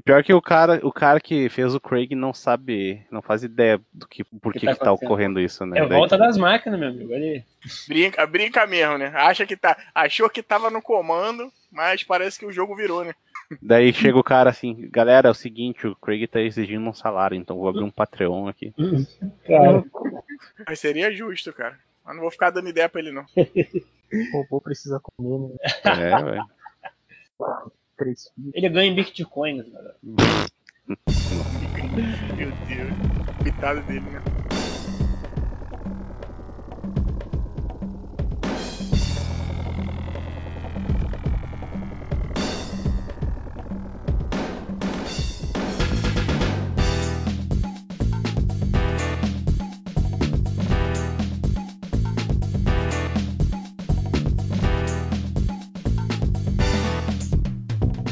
[0.00, 3.44] E pior que o cara, o cara que fez o Craig não sabe, não faz
[3.44, 5.78] ideia do que, por que, que, tá, que tá ocorrendo isso, né?
[5.78, 7.12] É Daí- volta das máquinas, meu amigo.
[7.12, 7.44] Olha
[7.86, 9.12] Brinca, brinca mesmo, né?
[9.14, 13.14] Acha que tá, achou que tava no comando, mas parece que o jogo virou, né?
[13.60, 17.36] Daí chega o cara assim, galera, é o seguinte, o Craig tá exigindo um salário,
[17.36, 18.72] então vou abrir um Patreon aqui.
[19.46, 19.84] Cara,
[20.66, 21.78] Mas seria justo, cara.
[22.06, 23.26] Mas não vou ficar dando ideia pra ele, não.
[23.36, 25.50] O robô precisa comer,
[25.84, 26.10] né?
[26.10, 26.44] É, velho.
[28.00, 28.50] Três filhos.
[28.54, 29.94] ele ganha em Bitcoin, cara.
[30.02, 30.16] Meu
[32.66, 32.88] Deus.
[33.42, 34.22] Coitado dele, né?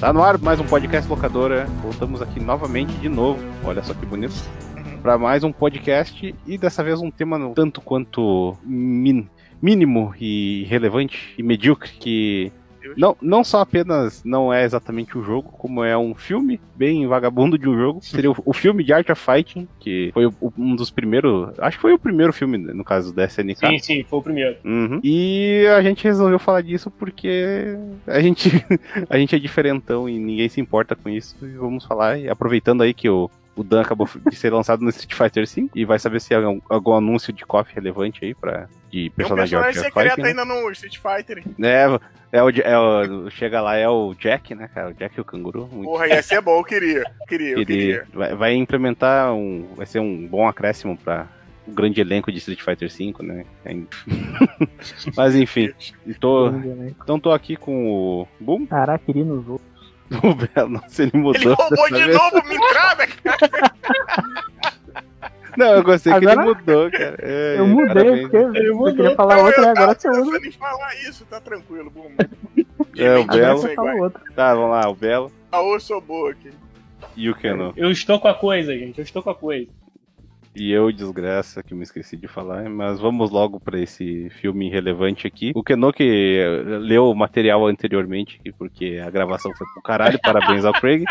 [0.00, 1.66] Tá no ar mais um podcast locadora.
[1.82, 3.40] Voltamos aqui novamente de novo.
[3.64, 4.34] Olha só que bonito.
[5.02, 9.28] Para mais um podcast e dessa vez um tema tanto quanto min-
[9.60, 12.52] mínimo e relevante e medíocre que
[12.96, 17.58] não, não só apenas não é exatamente o jogo, como é um filme bem vagabundo
[17.58, 18.00] de um jogo.
[18.02, 21.50] Seria o, o filme de Art of Fighting, que foi o- um dos primeiros.
[21.58, 23.66] Acho que foi o primeiro filme, no caso da SNK.
[23.66, 24.56] Sim, sim, foi o primeiro.
[24.64, 25.00] Uhum.
[25.02, 28.50] E a gente resolveu falar disso porque a gente,
[29.08, 31.36] a gente é diferentão e ninguém se importa com isso.
[31.42, 34.90] E vamos falar, e aproveitando aí que o, o Dan acabou de ser lançado no
[34.90, 38.34] Street Fighter V e vai saber se há algum, algum anúncio de KOF relevante aí
[38.34, 40.22] pra, de Tem um personagem personagem secreto Fighting.
[40.22, 40.28] né?
[40.28, 41.44] ainda no Street Fighter.
[41.60, 41.98] É,
[42.38, 44.90] é, o, é o- chega lá, é o Jack, né, cara?
[44.90, 45.66] O Jack e o canguru.
[45.66, 47.02] Porra, ia ser bom, eu queria.
[47.26, 48.06] Queria, eu queria.
[48.14, 49.66] vai, vai implementar um.
[49.76, 51.26] Vai ser um bom acréscimo pra
[51.66, 53.44] o grande elenco de Street Fighter V, né?
[55.16, 55.70] Mas enfim,
[56.20, 56.92] tô, né?
[57.02, 59.67] então tô aqui com o Boom, Caraca, iria nos outros.
[60.22, 61.40] o Belo, não sei, ele mudou.
[61.42, 62.16] Ele roubou de vez.
[62.16, 63.72] novo minha entrada, cara.
[65.56, 67.16] Não, eu gostei que Agora- ele mudou, cara.
[67.18, 68.20] É, Eu mudei, parabéns.
[68.28, 68.94] porque eu mudou.
[68.94, 70.46] queria falar outra e eu agora você usa.
[70.46, 72.12] em falar isso, tá tranquilo, bom.
[72.96, 74.10] É, o Belo.
[74.36, 76.52] Tá, vamos lá, o Belo A eu sou boa aqui.
[77.16, 77.72] e o Keno.
[77.76, 78.98] Eu estou com a coisa, gente.
[78.98, 79.66] Eu estou com a coisa.
[80.54, 85.26] E eu, desgraça, que me esqueci de falar, mas vamos logo pra esse filme irrelevante
[85.26, 85.52] aqui.
[85.54, 90.64] O Keno que eh, leu o material anteriormente, porque a gravação foi pro caralho, parabéns
[90.64, 91.04] ao Craig.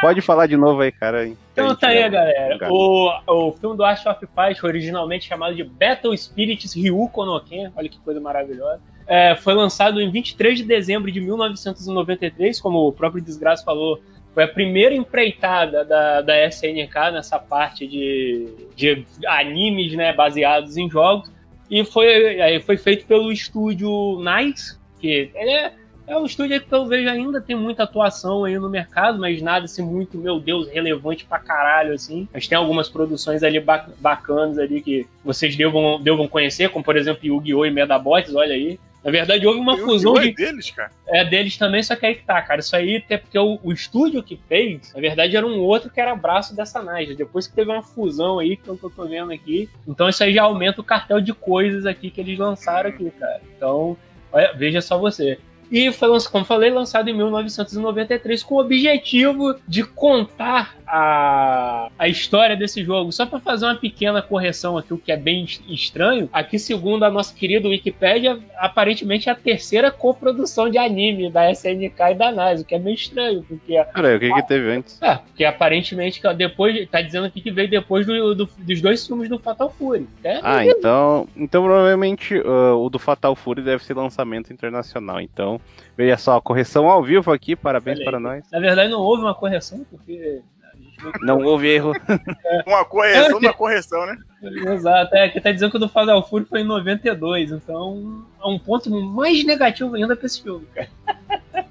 [0.00, 1.26] Pode falar de novo aí, cara.
[1.26, 2.68] Então tá aí, galera.
[2.70, 7.88] O, o filme do Art of Fight, originalmente chamado de Battle Spirits Ryu Konoken, olha
[7.88, 8.80] que coisa maravilhosa.
[9.06, 14.00] É, foi lançado em 23 de dezembro de 1993, como o próprio Desgraça falou.
[14.34, 20.90] Foi a primeira empreitada da, da SNK nessa parte de, de animes né, baseados em
[20.90, 21.30] jogos.
[21.70, 25.72] E foi, foi feito pelo estúdio Nice, que é,
[26.06, 29.64] é um estúdio que eu vejo ainda tem muita atuação aí no mercado, mas nada
[29.64, 32.28] assim muito, meu Deus, relevante pra caralho, assim.
[32.32, 36.96] Mas tem algumas produções ali ba- bacanas ali que vocês devam, devam conhecer, como por
[36.96, 37.64] exemplo Yu-Gi-Oh!
[37.64, 38.78] e Medabots, olha aí.
[39.04, 40.90] Na verdade, houve uma Eu- fusão eu é de, deles, cara.
[41.08, 42.60] é deles também, só que aí que tá, cara.
[42.60, 46.00] Isso aí até porque o, o estúdio que fez, na verdade, era um outro que
[46.00, 47.14] era braço dessa Nice.
[47.14, 49.68] Depois que teve uma fusão aí, que eu tô, vendo aqui.
[49.86, 53.40] Então isso aí já aumenta o cartel de coisas aqui que eles lançaram aqui, cara.
[53.54, 53.96] Então,
[54.32, 55.38] olha, veja só você.
[55.70, 62.56] E foi, como falei, lançado em 1993 com o objetivo de contar a, a história
[62.56, 63.10] desse jogo.
[63.12, 66.28] Só para fazer uma pequena correção aqui, o que é bem es- estranho.
[66.32, 72.10] Aqui, segundo a nossa querida Wikipédia, aparentemente é a terceira coprodução de anime da SNK
[72.10, 75.00] e da NASA, o que é meio estranho, porque Cara, o que que teve antes?
[75.02, 79.28] é, porque aparentemente depois tá dizendo aqui que veio depois do, do- dos dois filmes
[79.28, 80.06] do Fatal Fury.
[80.22, 85.20] É, Ah, então, então provavelmente ah, o do Fatal Fury deve ser lançamento internacional.
[85.20, 85.53] Então,
[85.96, 88.44] veja só, correção ao vivo aqui, parabéns para nós.
[88.52, 90.40] Na verdade, não houve uma correção, porque.
[90.62, 91.92] a gente não- Não houve erro.
[92.66, 94.16] Uma correção da correção, né?
[94.42, 98.46] Exato, é que tá dizendo que o do Fatal Fury foi em 92, então é
[98.46, 100.88] um ponto mais negativo ainda pra esse filme, cara.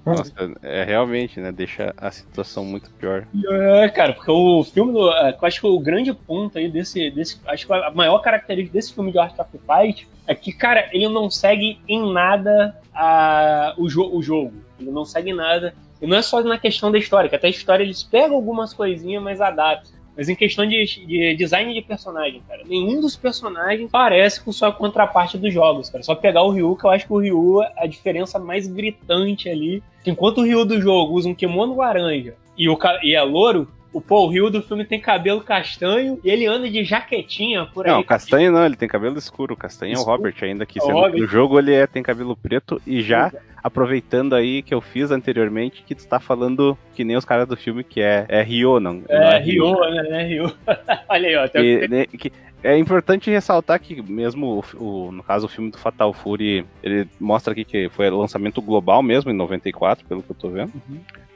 [0.05, 1.51] Nossa, é realmente, né?
[1.51, 3.25] Deixa a situação muito pior.
[3.49, 5.09] É, cara, porque o filme do.
[5.09, 7.09] é, acho que o grande ponto aí desse.
[7.11, 10.89] desse acho que a maior característica desse filme de Art of Fight é que, cara,
[10.91, 14.53] ele não segue em nada a, o, jo o jogo.
[14.79, 15.73] Ele não segue em nada.
[16.01, 18.73] E não é só na questão da história, que até a história eles pegam algumas
[18.73, 19.93] coisinhas, mas adaptam.
[20.15, 24.71] Mas em questão de, de design de personagem, cara, nenhum dos personagens parece com sua
[24.71, 26.03] contraparte dos jogos, cara.
[26.03, 29.81] Só pegar o Ryu, que eu acho que o Ryu, a diferença mais gritante ali,
[30.03, 33.67] que enquanto o Ryu do jogo usa um kimono laranja e, o, e é louro,
[33.93, 37.91] o Paul Hill do filme tem cabelo castanho e ele anda de jaquetinha por aí.
[37.91, 39.55] Não, castanho não, ele tem cabelo escuro.
[39.55, 40.17] Castanho é o Escuro?
[40.17, 43.31] Robert ainda que É no jogo ele é, tem cabelo preto e já
[43.63, 47.55] aproveitando aí que eu fiz anteriormente que tu tá falando que nem os caras do
[47.55, 48.93] filme que é, é Rio, não.
[48.95, 50.03] não É, Rio, né?
[50.03, 50.51] né, Rio.
[51.07, 51.43] Olha aí, ó.
[51.45, 52.31] Até E, né, que-
[52.63, 57.07] é importante ressaltar que mesmo o o, no caso o filme do Fatal Fury, ele
[57.19, 60.71] mostra aqui que foi lançamento global mesmo em 94, pelo que eu tô vendo.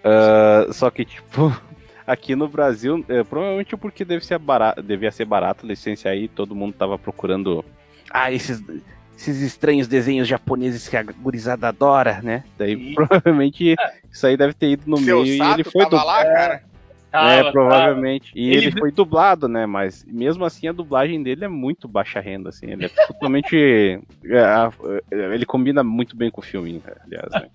[0.03, 1.53] Ah, só que tipo
[2.07, 6.55] aqui no Brasil, é, provavelmente porque deve ser barato, devia ser barato licenciar aí, todo
[6.55, 7.63] mundo tava procurando
[8.09, 8.63] ah, esses
[9.17, 12.43] esses estranhos desenhos japoneses que a gurizada adora, né?
[12.57, 12.93] Daí Sim.
[12.95, 13.75] provavelmente
[14.11, 16.63] isso aí deve ter ido no Seu meio e ele foi do lá, cara.
[17.17, 17.51] Tava, é, tava.
[17.51, 18.31] provavelmente.
[18.35, 18.79] E Ele- ele...
[18.79, 19.65] foi dublado, né?
[19.65, 22.67] Mas mesmo assim a dublagem dele é muito baixa renda, assim.
[22.67, 23.55] Ele é totalmente.
[24.25, 24.69] é,
[25.11, 27.29] é, ele combina muito bem com o filme, aliás.
[27.31, 27.49] Né?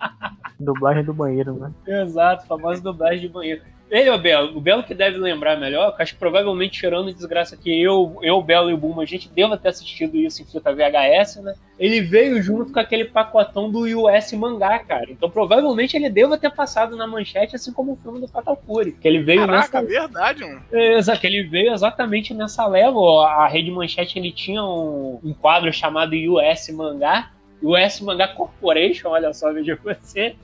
[0.59, 1.73] Dublagem do banheiro, né?
[1.87, 3.63] Exato, famosa dublagem de banheiro.
[3.93, 7.59] Ele, o Belo, o Belo que deve lembrar melhor, que acho que provavelmente tirando desgraça
[7.59, 10.47] que eu, eu, o Belo e o Buma, a gente deva ter assistido isso em
[10.47, 11.53] fita VHS, né?
[11.79, 15.11] Ele veio junto com aquele pacotão do US mangá, cara.
[15.11, 18.93] Então provavelmente ele deva ter passado na manchete, assim como o filme do Fatal Fury.
[18.93, 19.87] Que ele veio Caraca, nessa.
[19.87, 20.63] verdade, mano.
[20.73, 22.99] Exato, que ele veio exatamente nessa leva.
[23.27, 27.31] A Rede Manchete ele tinha um, um quadro chamado US Mangá,
[27.63, 30.35] US Mangá Corporation, olha só, veja você,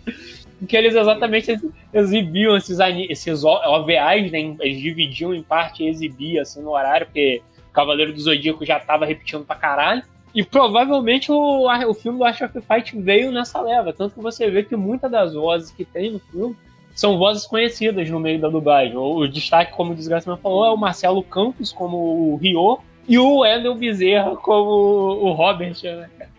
[0.67, 2.79] que eles exatamente ex- exibiam esses,
[3.09, 8.21] esses OVAs, né, eles dividiam em parte e exibiam assim, no horário, porque Cavaleiro do
[8.21, 10.03] Zodíaco já tava repetindo pra caralho.
[10.35, 13.93] E provavelmente o, o filme do Art of Fight veio nessa leva.
[13.93, 16.57] Tanto que você vê que muitas das vozes que tem no filme
[16.95, 18.97] são vozes conhecidas no meio da dublagem.
[18.97, 21.97] O, o destaque, como o Desgraça falou, é o Marcelo Campos como
[22.33, 26.31] o Rio e o Wendel Bezerra como o Robert, né, cara?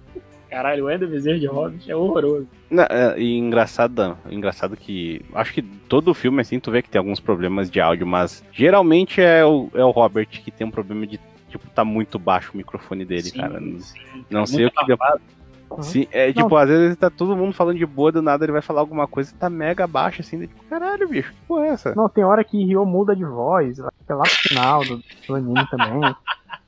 [0.50, 2.48] Caralho, o Wendel Bezerra de Robert é horroroso.
[2.68, 5.24] Não, é, e engraçado, engraçado que.
[5.32, 9.20] Acho que todo filme, assim, tu vê que tem alguns problemas de áudio, mas geralmente
[9.20, 11.20] é o, é o Robert que tem um problema de.
[11.48, 13.60] Tipo, tá muito baixo o microfone dele, Sim, cara.
[13.60, 13.94] Não, sim,
[14.28, 14.94] não cara, sei o que deu.
[14.96, 15.20] abafado.
[15.82, 18.60] Sim, é tipo, às vezes tá todo mundo falando de boa, do nada ele vai
[18.60, 21.94] falar alguma coisa e tá mega baixo, assim, tipo, caralho, bicho, que porra é essa?
[21.94, 25.00] Não, tem hora que Ryo muda de voz, acho que é lá no final do,
[25.28, 26.16] do anime também.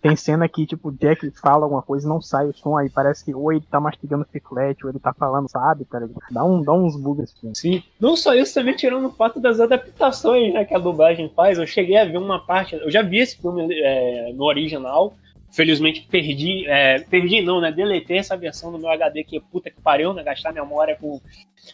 [0.03, 2.91] Tem cena que, tipo, o Jack fala alguma coisa e não sai o som, aí
[2.91, 6.11] parece que ou ele tá mastigando chiclete, ou ele tá falando, sabe, cara?
[6.29, 7.55] Dá, um, dá uns bugs assim.
[7.55, 7.83] Sim.
[8.01, 11.57] Não só isso, também tirando o fato das adaptações né, que a dublagem faz.
[11.57, 12.75] Eu cheguei a ver uma parte.
[12.75, 15.15] Eu já vi esse filme é, no original.
[15.53, 16.67] Felizmente perdi.
[16.67, 17.71] é, perdi não, né?
[17.71, 20.25] Deletei essa versão do meu HD que puta que pariu, né?
[20.25, 21.21] Gastar memória com,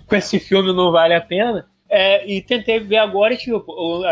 [0.06, 1.66] com esse filme não vale a pena.
[1.90, 3.64] É, e tentei ver agora, tipo,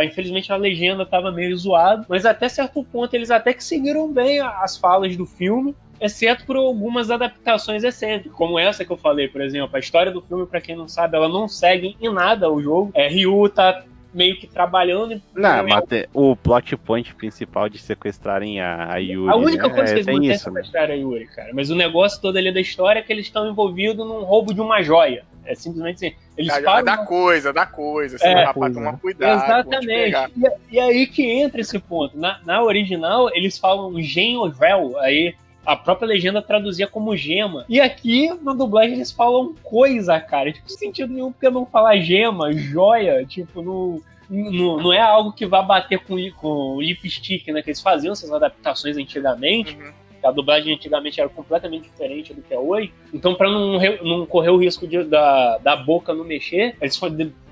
[0.03, 4.41] infelizmente a legenda tava meio zoada, mas até certo ponto eles até que seguiram bem
[4.41, 9.43] as falas do filme, exceto por algumas adaptações excêntricas, como essa que eu falei, por
[9.43, 9.77] exemplo.
[9.77, 12.91] A história do filme, pra quem não sabe, ela não segue em nada o jogo.
[12.95, 13.85] É, Ryu tá
[14.17, 15.13] meio que trabalhando.
[15.13, 15.85] e- Não, é mas
[16.15, 19.31] o plot point principal de sequestrarem a, a Yuri.
[19.31, 20.61] a única né, coisa que eles mantêm isso, né?
[20.63, 21.51] sequestrar é a Yuri, cara.
[21.53, 24.61] Mas o negócio todo ali da história é que eles estão envolvidos num roubo de
[24.61, 25.25] uma joia.
[25.45, 26.17] É simplesmente assim.
[26.37, 28.17] Eles Dá, param dá coisa, dá coisa.
[28.17, 29.45] Assim, É, rapaz, toma cuidado.
[29.45, 30.33] Exatamente.
[30.37, 32.19] E, e aí que entra esse ponto.
[32.19, 35.35] Na, na original, eles falam Geniovel, aí
[35.67, 37.65] a própria legenda traduzia como gema.
[37.69, 40.53] E aqui, na dublagem, eles falam coisa, cara.
[40.53, 44.01] Tipo, sentido nenhum, porque não falar gema, joia, tipo, não.
[44.29, 47.63] Não, não é algo que vá bater com, com o lipstick, né?
[47.63, 49.77] Que eles faziam essas adaptações antigamente.
[49.77, 49.93] Uhum.
[50.25, 52.93] A dublagem antigamente era completamente diferente do que é hoje.
[53.15, 56.97] Então, pra não, não correr o risco de- da, da boca não mexer, eles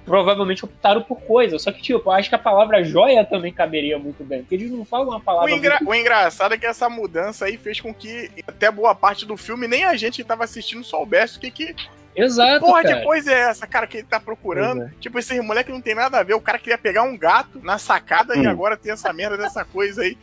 [0.04, 1.58] provavelmente optaram por coisa.
[1.58, 4.40] Só que, tipo, acho que a palavra joia também caberia muito bem.
[4.40, 5.50] Porque eles não falam uma O, palavra.
[5.50, 9.24] engra- muito- o engraçado é que essa mudança aí fez com que até boa parte
[9.26, 11.74] do filme nem a gente que tava assistindo soubesse o que que
[12.16, 12.94] Exato, porra cara.
[12.98, 14.82] de coisa é essa, cara, que ele tá procurando.
[14.82, 16.34] Pois Tipo, esse moleque não tem nada a ver.
[16.34, 18.50] O cara queria pegar um gato na sacada e Hum.
[18.50, 20.16] agora tem essa merda dessa coisa aí.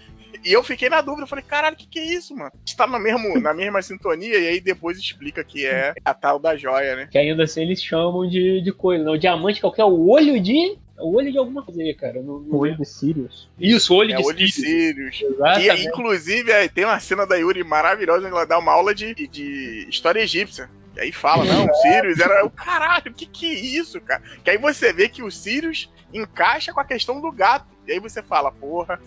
[0.43, 2.51] E eu fiquei na dúvida, eu falei, caralho, o que, que é isso, mano?
[2.53, 6.13] A gente tá no mesmo, na mesma sintonia, e aí depois explica que é a
[6.13, 7.07] tal da joia, né?
[7.11, 9.03] Que ainda assim eles chamam de, de coisa.
[9.03, 9.73] Não, o diamante que é o?
[9.77, 10.77] É o olho de.
[10.97, 12.21] é O olho de alguma coisa aí, cara.
[12.21, 13.50] Não- não O olho de Sirius.
[13.59, 15.17] Isso, olho É de olho de Sirius.
[15.17, 15.35] Sirius.
[15.35, 15.81] Exatamente.
[15.81, 19.13] E, inclusive, é, tem uma cena da Yuri maravilhosa onde ela dá uma aula de,
[19.27, 20.69] de história egípcia.
[20.95, 24.21] E aí fala, não, o Sirius era o caralho, o que que é isso, cara?
[24.43, 27.65] Que aí você vê que o Sirius encaixa com a questão do gato.
[27.91, 28.98] E aí você fala, porra,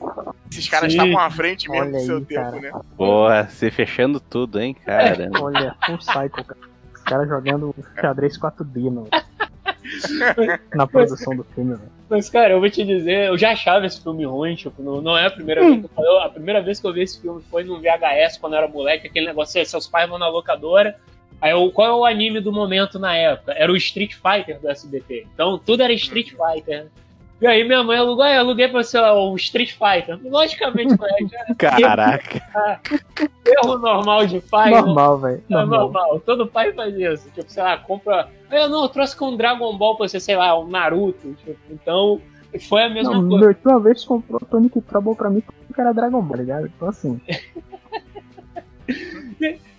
[0.50, 0.98] esses caras Sim.
[0.98, 2.60] estavam à frente mesmo Olha do seu aí, tempo, cara.
[2.60, 2.72] né?
[2.98, 5.30] Porra, você fechando tudo, hein, cara.
[5.40, 6.58] Olha, full cycle, cara.
[6.92, 9.08] Os caras jogando xadrez 4D no,
[10.76, 11.90] na produção do filme, velho.
[12.10, 15.16] Mas, cara, eu vou te dizer, eu já achava esse filme ruim, tipo, não, não
[15.16, 16.20] é a primeira vez que eu.
[16.20, 19.06] A primeira vez que eu vi esse filme foi num VHS quando eu era moleque,
[19.06, 20.94] aquele negócio, assim, seus pais vão na locadora.
[21.40, 23.52] Aí eu, qual é o anime do momento na época?
[23.52, 25.26] Era o Street Fighter do SBT.
[25.32, 26.88] Então tudo era Street Fighter.
[27.44, 30.18] E aí minha mãe alugou, aluguei pra você o Street Fighter.
[30.24, 31.08] Logicamente, né?
[31.58, 32.42] Caraca.
[33.44, 34.70] Erro normal de pai.
[34.70, 34.80] né?
[34.80, 35.42] Normal, velho.
[35.50, 36.20] É normal.
[36.20, 37.30] Todo pai faz isso.
[37.34, 38.30] Tipo, sei lá, compra.
[38.50, 41.34] Eu não, eu trouxe com um Dragon Ball pra você, sei lá, um Naruto.
[41.34, 42.18] Tipo, então,
[42.66, 43.44] foi a mesma Não, coisa.
[43.44, 46.66] meu tio uma vez comprou Tonic Trouble pra mim porque era Dragon Ball, tá ligado?
[46.74, 47.20] Então assim.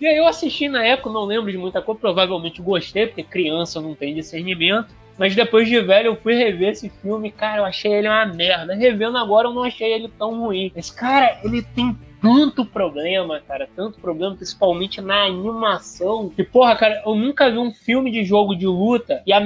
[0.02, 3.80] E aí eu assisti na época, não lembro de muita coisa, provavelmente gostei, porque criança
[3.82, 4.94] não tem discernimento.
[5.18, 8.76] Mas depois de velho eu fui rever esse filme, cara, eu achei ele uma merda.
[8.76, 10.72] Revendo agora eu não achei ele tão ruim.
[10.76, 16.30] Esse cara, ele tem tanto problema, cara, tanto problema, principalmente na animação.
[16.30, 19.40] Que, porra, cara, eu nunca vi um filme de jogo de luta e a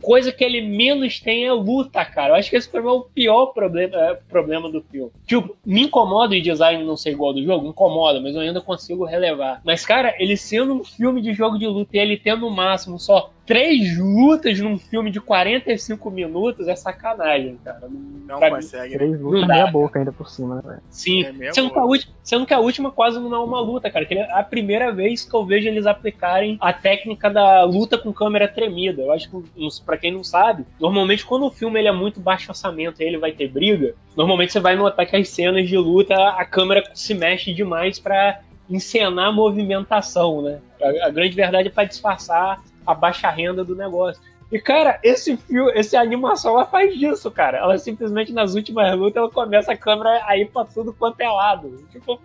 [0.00, 2.32] coisa que ele menos tem é luta, cara.
[2.32, 5.10] Eu acho que esse foi o pior problema, é, problema do filme.
[5.26, 7.66] Tipo, me incomoda o design não ser igual do jogo?
[7.66, 9.60] Incomoda, mas eu ainda consigo relevar.
[9.64, 12.98] Mas, cara, ele sendo um filme de jogo de luta e ele tendo no máximo
[12.98, 17.80] só três lutas num filme de 45 minutos é sacanagem, cara.
[18.26, 18.92] Não Pra mim, consegue.
[18.92, 18.98] né?
[18.98, 20.80] Três lutas Não dá, meia boca ainda por cima, né, velho?
[20.88, 23.90] Sim, É sendo, que a última, sendo que a última quase não é uma luta,
[23.90, 24.04] cara.
[24.04, 28.12] Que é a primeira vez que eu vejo eles aplicarem a técnica da luta com
[28.12, 29.02] câmera tremida.
[29.02, 32.50] Eu acho que, pra quem não sabe, normalmente quando o filme ele é muito baixo
[32.50, 36.14] orçamento e ele vai ter briga, normalmente você vai notar que as cenas de luta
[36.14, 40.58] a câmera se mexe demais pra encenar a movimentação, né?
[40.80, 44.20] A, a grande verdade é pra disfarçar a baixa renda do negócio.
[44.50, 47.56] E, cara, esse filme, essa animação, ela faz disso, cara.
[47.58, 51.28] Ela simplesmente, nas últimas lutas, ela começa a câmera a ir pra tudo quanto é
[51.28, 51.82] lado.
[51.90, 52.20] Tipo,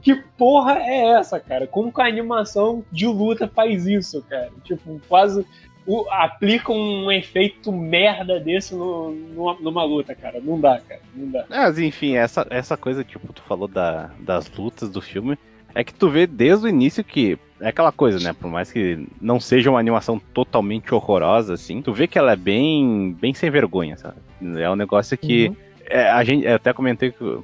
[0.00, 1.66] que porra é essa, cara?
[1.66, 4.50] Como que a animação de luta faz isso, cara?
[4.64, 5.46] Tipo, quase
[5.86, 10.40] o- aplica um efeito merda desse no, numa, numa luta, cara.
[10.40, 11.00] Não dá, cara.
[11.14, 11.44] Não dá.
[11.46, 15.36] Mas enfim, essa, essa coisa, tipo, tu falou da, das lutas do filme,
[15.76, 18.34] é que tu vê desde o início que é aquela coisa, né?
[18.38, 22.36] Por mais que não seja uma animação totalmente horrorosa, assim, tu vê que ela é
[22.36, 24.16] bem, bem sem vergonha, sabe?
[24.58, 25.48] É um negócio que.
[25.48, 25.56] Uhum.
[25.90, 27.42] é, a gente, eu até comentei com,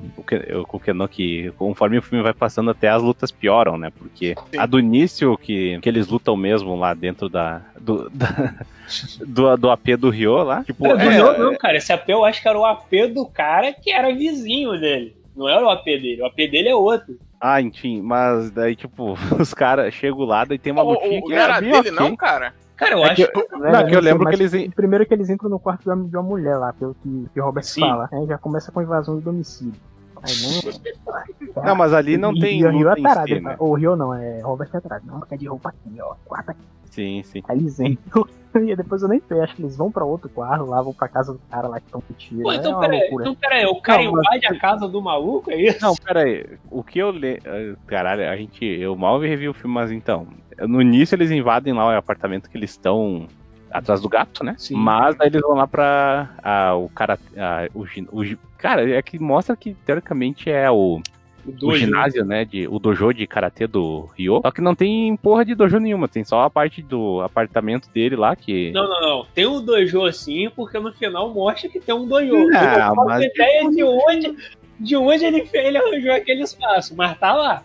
[0.73, 3.93] o Kenan que conforme o filme vai passando, até as lutas pioram, né?
[3.97, 4.59] Porque Sim.
[4.59, 7.61] a do início, que, que eles lutam mesmo lá dentro da.
[7.79, 8.55] Do, da-
[9.27, 10.65] do, do AP do Rio lá.
[10.65, 11.77] Tipo, Cara, do é- jogo, não, cara.
[11.77, 15.15] Esse AP eu acho que era o AP do cara que era vizinho dele.
[15.37, 16.23] Não era o AP dele.
[16.23, 17.19] O AP dele é outro.
[17.45, 21.29] Ah, enfim, mas daí, tipo, os caras chegam lá, daí tem uma o, lutinha que
[21.29, 22.09] não era é bem dele, ok.
[22.11, 22.55] não, cara?
[22.77, 23.15] Cara, eu É acho.
[23.17, 25.59] que eu- Né, Não, que eu sei, lembro que eles- Primeiro que eles entram no
[25.59, 27.81] quarto de uma, de uma mulher lá, pelo que, que o Robert Sim.
[27.81, 28.09] fala.
[28.13, 28.27] Né?
[28.29, 29.75] Já começa com invasão de domicílio.
[30.23, 31.63] Aí não.
[31.65, 33.27] Não, mas ali não E- tem e o Rio é tarado.
[33.27, 33.57] si, né?
[33.57, 35.03] fala, O Rio não, é Robert é atrás.
[35.05, 36.15] Não, fica de roupa aqui, ó.
[36.25, 36.61] Quarto aqui.
[36.93, 37.43] Sim, sim.
[37.49, 38.27] Aí eles entram.
[38.55, 41.09] E depois eu nem sei, acho que eles vão pra outro quarto, lá vão pra
[41.09, 42.43] casa do cara lá que estão com tiro.
[42.43, 45.01] Pô, é então uma peraí, então peraí, o cara Não, mas- invade a casa do
[45.01, 45.79] maluco, é isso?
[45.81, 46.45] Não, pera aí.
[46.71, 47.41] O que eu le...
[47.43, 48.63] eh, Caralho, a gente...
[48.63, 50.27] Eu mal revi o filme, mas então...
[50.61, 53.27] No início eles invadem lá o apartamento que eles estão...
[53.71, 54.55] Atrás do gato, né?
[54.59, 54.75] Sim.
[54.77, 56.29] Mas aí eles vão lá pra...
[56.43, 57.19] ah, o cara...
[57.39, 58.23] ah, o, gin- o
[58.59, 61.01] Cara, é que mostra que teoricamente é o...
[61.45, 61.77] O o dojo.
[61.79, 64.41] ginásio, né, de, o dojo de karatê do Ryo.
[64.43, 68.15] Só que não tem porra de dojo nenhuma, tem só a parte do apartamento dele
[68.17, 68.71] lá que.
[68.73, 69.27] Não, não, não.
[69.35, 72.33] Tem um dojo assim, porque no final mostra que tem um dojo.
[72.33, 74.37] Não, eu não mas- ideia de onde,
[74.79, 77.63] de onde ele, fez, ele arranjou aquele espaço, mas tá lá.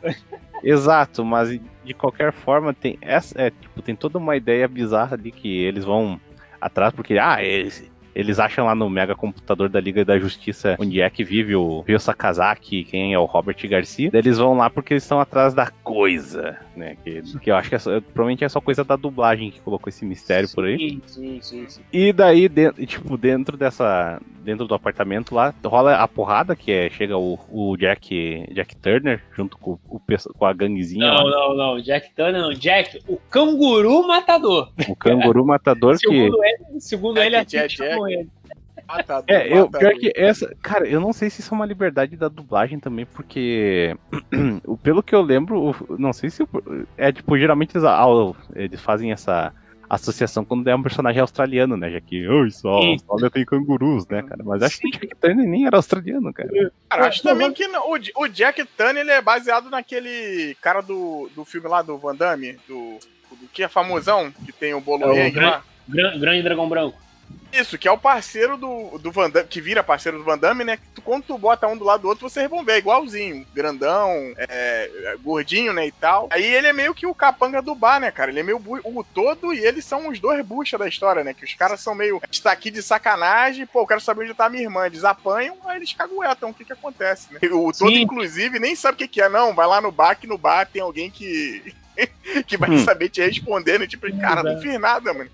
[0.63, 5.31] Exato, mas de qualquer forma tem essa, é, tipo, tem toda uma ideia bizarra ali
[5.31, 6.19] que eles vão
[6.59, 10.99] atrás porque ah, eles eles acham lá no mega computador da Liga da Justiça onde
[11.01, 14.09] é que vive o Ryo Sakazaki, quem é o Robert Garcia.
[14.11, 16.95] Daí eles vão lá porque eles estão atrás da coisa, né?
[17.03, 19.89] Que, que eu acho que é só- provavelmente é só coisa da dublagem que colocou
[19.89, 20.77] esse mistério por aí.
[20.77, 21.65] Sim, sim, sim.
[21.67, 21.81] sim.
[21.91, 24.19] E daí, de- tipo, dentro dessa.
[24.47, 26.89] Dentro do apartamento lá, rola a porrada, que é.
[26.89, 28.45] Chega o, o Jack.
[28.53, 29.99] Jack Turner, junto com, o,
[30.37, 31.31] com a ganguezinha Não, lá.
[31.49, 31.81] não, não.
[31.81, 32.53] Jack Turner, não.
[32.53, 34.69] Jack, o canguru matador.
[34.87, 36.07] O canguru matador que.
[36.07, 38.29] Segundo ele, segundo ele, Jack, assim Jack, chamam ele.
[38.87, 40.55] Matador, É, eu, pior que essa.
[40.61, 43.95] Cara, eu não sei se isso é uma liberdade da dublagem também, porque.
[44.65, 46.43] o- pelo que eu lembro, não sei se.
[46.43, 46.47] o-
[46.97, 49.53] É tipo, geralmente eles, ao- eles fazem essa
[49.89, 51.89] associação quando é um personagem australiano, né?
[51.89, 52.97] Já que, oi, só, Sim.
[52.99, 54.43] só tem cangurus, né, cara?
[54.43, 56.49] Mas acho que o Jack Turner nem era australiano, cara.
[56.89, 61.29] Cara, acho também que não- o, o Jack Turner ele é baseado naquele cara do,
[61.35, 62.99] do filme lá do Van Damme, do,
[63.31, 65.63] do que é famosão, que tem o Bolo É o Yang lá.
[65.87, 66.97] Gran- Grande Dragão Branco.
[67.51, 70.63] Isso, que é o parceiro do, do Van Damme, que vira parceiro do Van Damme,
[70.63, 70.77] né?
[70.77, 73.45] Que tu, quando tu bota um do lado do outro, você vão ver, é igualzinho.
[73.53, 76.27] Grandão, é, é, gordinho, né, e tal.
[76.29, 78.29] Aí ele é meio que o capanga do bar, né, cara?
[78.29, 81.33] Ele é meio o todo e eles são os dois bucha da história, né?
[81.33, 82.21] Que os caras são meio.
[82.29, 84.85] Está aqui de sacanagem, pô, eu quero saber onde tá minha irmã.
[84.85, 86.49] Eles apanham, aí eles caguetam.
[86.49, 87.39] O que que acontece, né?
[87.51, 88.01] O todo, Sim.
[88.01, 89.55] inclusive, nem sabe o que que é, não.
[89.55, 91.73] Vai lá no bar, que no bar tem alguém que.
[92.45, 92.79] que vai Hum.
[92.79, 93.87] saber te responder, né?
[93.87, 95.29] Tipo, cara, não fiz nada, mano.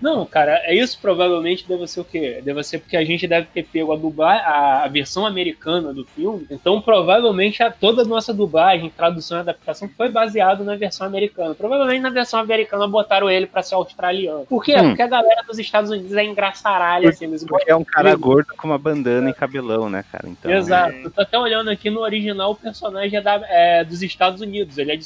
[0.00, 2.40] Não, cara, é isso provavelmente deve ser o quê?
[2.44, 6.04] Deve ser porque a gente deve ter pego a dublar a, a versão americana do
[6.04, 6.44] filme.
[6.50, 11.54] Então, provavelmente a, toda a nossa dublagem, tradução e adaptação foi baseado na versão americana.
[11.54, 14.44] Provavelmente na versão americana botaram ele para ser australiano.
[14.46, 14.76] Por quê?
[14.76, 14.88] Hum.
[14.88, 18.54] Porque a galera dos Estados Unidos é engraçaralha, assim, eles Porque é um cara gordo
[18.56, 20.28] com uma bandana e cabelão, né, cara?
[20.28, 20.96] Então, Exato.
[20.96, 21.04] É...
[21.04, 24.78] Eu tô até olhando aqui no original, o personagem é, da, é dos Estados Unidos,
[24.78, 25.04] ele é de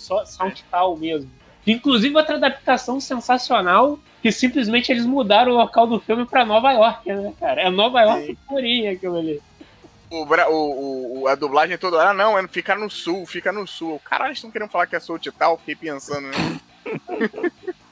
[0.95, 1.31] Mesmo.
[1.67, 7.13] Inclusive, outra adaptação sensacional que simplesmente eles mudaram o local do filme para Nova York,
[7.13, 7.63] né, cara?
[7.63, 9.41] É Nova York purinha aquilo ali.
[10.11, 14.01] O, o, o, a dublagem toda, ah, não, é, fica no sul, fica no sul.
[14.05, 16.61] Caralho, eles estão querendo falar que é sul e tal, fiquei pensando, né?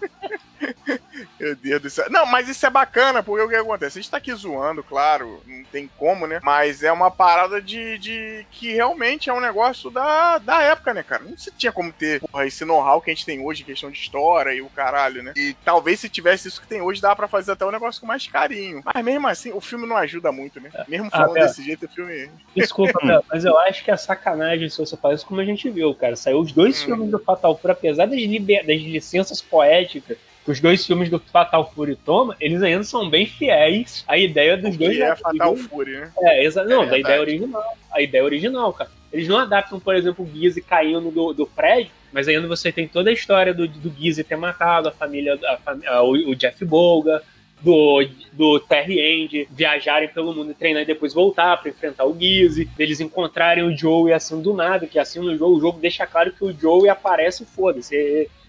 [1.39, 2.07] Meu Deus do céu.
[2.11, 3.99] Não, mas isso é bacana, porque o que acontece?
[3.99, 6.41] A gente tá aqui zoando, claro, não tem como, né?
[6.43, 11.03] Mas é uma parada de, de que realmente é um negócio da, da época, né,
[11.03, 11.25] cara?
[11.25, 13.91] Não se tinha como ter porra, esse know-how que a gente tem hoje em questão
[13.91, 15.33] de história e o caralho, né?
[15.37, 18.07] E talvez se tivesse isso que tem hoje, dá para fazer até um negócio com
[18.07, 18.83] mais carinho.
[18.85, 20.71] Mas mesmo assim, o filme não ajuda muito, né?
[20.89, 22.31] Mesmo ah, falando ah, desse jeito, o filme.
[22.55, 25.95] Desculpa, mas eu acho que é sacanagem se você faz isso como a gente viu,
[25.95, 26.17] cara.
[26.17, 26.87] Saiu os dois hum.
[26.87, 28.67] filmes do Fatal Fury, apesar das, liber...
[28.67, 34.05] das licenças poéticas os dois filmes do Fatal Fury toma, eles ainda são bem fiéis
[34.07, 34.97] à ideia dos o dois.
[34.97, 36.13] Que é Fatal Fury, né?
[36.21, 37.65] É, exa não, é da ideia original.
[37.91, 38.91] A ideia original, cara.
[39.13, 42.89] Eles não adaptam, por exemplo, o Gizzy caindo do, do prédio, mas ainda você tem
[42.89, 45.39] toda a história do, do Gizzy ter matado a família,
[45.87, 47.23] a, o, o Jeff Bolga,
[47.65, 52.15] do, do Terry End viajarem pelo mundo e treinar e depois voltar para enfrentar o
[52.19, 55.81] Gizzy, eles encontrarem o Joe e assim do nada, que assim no jogo, o jogo
[55.81, 57.95] deixa claro que o Joe aparece foda-se.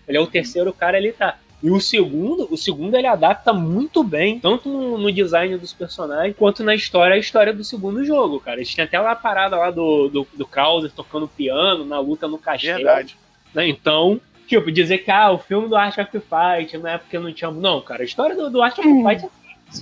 [0.07, 1.39] Ele é o terceiro cara, ele tá.
[1.65, 6.35] E o segundo, o segundo ele adapta muito bem, tanto no, no, design dos personagens,
[6.37, 8.57] quanto na história, a história do segundo jogo, cara.
[8.57, 12.37] Eles tinham até uma parada lá do, do, do Krauser tocando piano, na luta no
[12.37, 12.75] castelo.
[12.75, 13.17] Verdade.
[13.51, 13.67] Né?
[13.67, 17.49] Então, tipo, dizer que ah, o filme do Art of Fight, na época não tinha.
[17.49, 19.27] Não, cara, a história do, do Art of Fight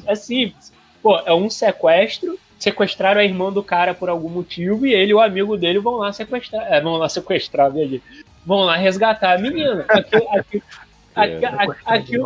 [0.08, 0.72] é simples.
[1.02, 5.14] Pô, é um sequestro sequestraram a irmã do cara por algum motivo e ele e
[5.14, 6.66] o amigo dele vão lá sequestrar.
[6.72, 8.00] É, vão lá sequestrar, veja.
[8.46, 9.86] Vão lá resgatar a menina.
[10.32, 10.64] Aqui,
[11.16, 11.46] Aqui,
[11.86, 12.18] aqui,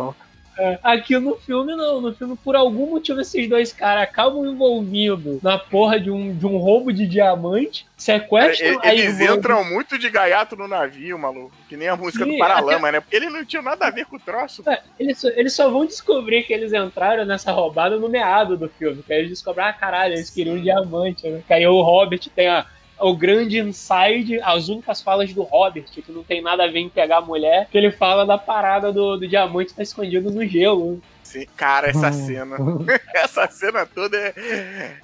[0.58, 2.00] é, aqui, no filme, não.
[2.00, 6.46] No filme, por algum motivo, esses dois caras acabam envolvidos na porra de um, de
[6.46, 11.52] um roubo de diamante, sequestram é, Eles entram muito de gaiato no navio, maluco.
[11.68, 12.92] Que nem a música Sim, do Paralama, até...
[12.92, 13.00] né?
[13.00, 14.68] Porque eles não tinham nada a ver com o troço.
[14.68, 18.68] É, eles, só, eles só vão descobrir que eles entraram nessa roubada no meado do
[18.68, 19.00] filme.
[19.04, 21.40] Que aí eles descobrem, ah, caralho, eles queriam um diamante, né?
[21.46, 22.66] Que aí o Hobbit tem a
[23.00, 26.88] o grande inside, as únicas falas do Robert, que não tem nada a ver em
[26.88, 31.00] pegar a mulher, que ele fala da parada do, do diamante tá escondido no gelo.
[31.28, 32.56] Sim, cara, essa cena.
[33.14, 34.32] essa cena toda é.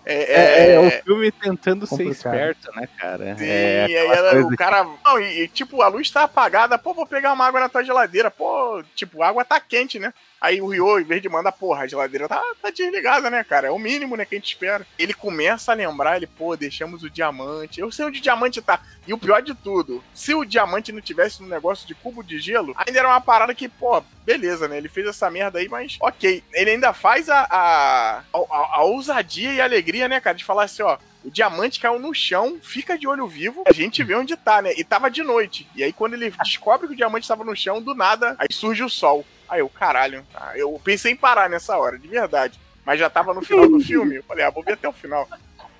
[0.06, 2.14] É, é, é o filme tentando complicado.
[2.14, 3.36] ser esperto, né, cara?
[3.36, 4.86] Sim, é, e aí ela, o cara.
[5.04, 7.84] Não, e, e, tipo, a luz tá apagada, pô, vou pegar uma água na tua
[7.84, 8.30] geladeira.
[8.30, 10.14] Pô, tipo, a água tá quente, né?
[10.44, 13.68] Aí o Ryo, em vez de mandar, porra, a geladeira tá, tá desligada, né, cara?
[13.68, 14.86] É o mínimo, né, que a gente espera.
[14.98, 17.80] Ele começa a lembrar, ele, pô, deixamos o diamante.
[17.80, 18.78] Eu sei onde o diamante tá.
[19.06, 22.38] E o pior de tudo, se o diamante não tivesse no negócio de cubo de
[22.38, 24.76] gelo, ainda era uma parada que, pô, beleza, né?
[24.76, 26.44] Ele fez essa merda aí, mas ok.
[26.52, 30.64] Ele ainda faz a, a, a, a ousadia e a alegria, né, cara, de falar
[30.64, 30.98] assim, ó.
[31.24, 34.74] O diamante caiu no chão, fica de olho vivo, a gente vê onde tá, né?
[34.76, 35.66] E tava de noite.
[35.74, 38.82] E aí, quando ele descobre que o diamante estava no chão, do nada, aí surge
[38.82, 39.24] o sol.
[39.48, 40.52] Aí eu, caralho, tá.
[40.56, 42.58] eu pensei em parar nessa hora, de verdade.
[42.84, 44.16] Mas já tava no final do filme.
[44.16, 45.28] Eu falei, ah, vou ver até o final.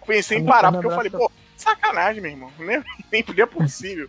[0.06, 2.50] Pensei em parar, porque eu falei, pô, sacanagem, meu irmão.
[2.58, 4.08] Nem, nem podia possível.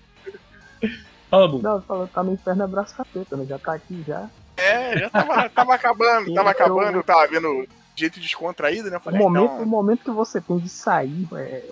[1.29, 1.61] Fala, Bu.
[1.61, 3.45] Não, falou, tá no inferno abraço capeta, né?
[3.45, 4.29] Já tá aqui já.
[4.57, 8.99] É, já tava, tava acabando, tava acabando, eu tava vendo jeito descontraído, né?
[8.99, 9.63] Falei, o, momento, então...
[9.63, 11.63] o momento que você tem de sair é,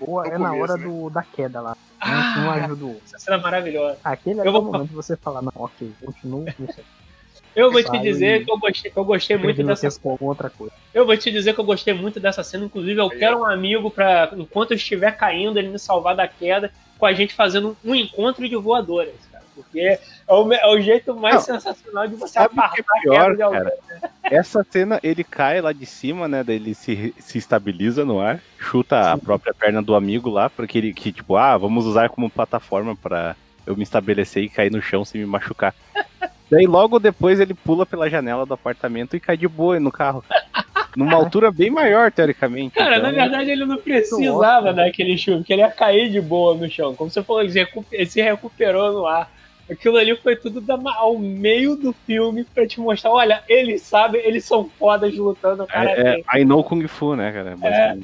[0.00, 0.84] boa, é começo, na hora né?
[0.84, 1.76] do, da queda lá.
[2.00, 3.98] Ah, não ajuda Essa cena é maravilhosa.
[4.02, 6.84] Aquele é o momento de você falar, não, ok, continuo, não sei.
[7.54, 10.16] Eu vou te dizer que eu gostei, que eu gostei muito dessa cena.
[10.20, 10.72] outra coisa.
[10.92, 12.64] Eu vou te dizer que eu gostei muito dessa cena.
[12.64, 16.72] Inclusive, eu quero um amigo para enquanto eu estiver caindo, ele me salvar da queda,
[16.98, 19.44] com a gente fazendo um encontro de voadoras, cara.
[19.54, 23.24] Porque é o, é o jeito mais Não, sensacional de você apartar é pior, a
[23.24, 23.60] queda de alguém.
[23.60, 23.74] Cara,
[24.22, 26.42] essa cena, ele cai lá de cima, né?
[26.42, 29.10] Daí ele se, se estabiliza no ar, chuta Sim.
[29.10, 32.96] a própria perna do amigo lá, porque ele, que tipo, ah, vamos usar como plataforma
[32.96, 33.36] para
[33.66, 35.74] eu me estabelecer e cair no chão sem me machucar.
[36.50, 40.22] Daí logo depois ele pula pela janela do apartamento e cai de boa no carro.
[40.94, 42.74] Numa altura bem maior, teoricamente.
[42.74, 43.10] Cara, então...
[43.10, 46.94] na verdade ele não precisava daquele chute, porque ele ia cair de boa no chão.
[46.94, 49.32] Como você falou, ele se recuperou no ar.
[49.70, 50.62] Aquilo ali foi tudo
[50.96, 55.66] ao meio do filme pra te mostrar, olha, eles sabem, eles são fodas lutando.
[55.66, 57.56] Cara, é, é, I know Kung Fu, né, cara?
[57.62, 57.96] É,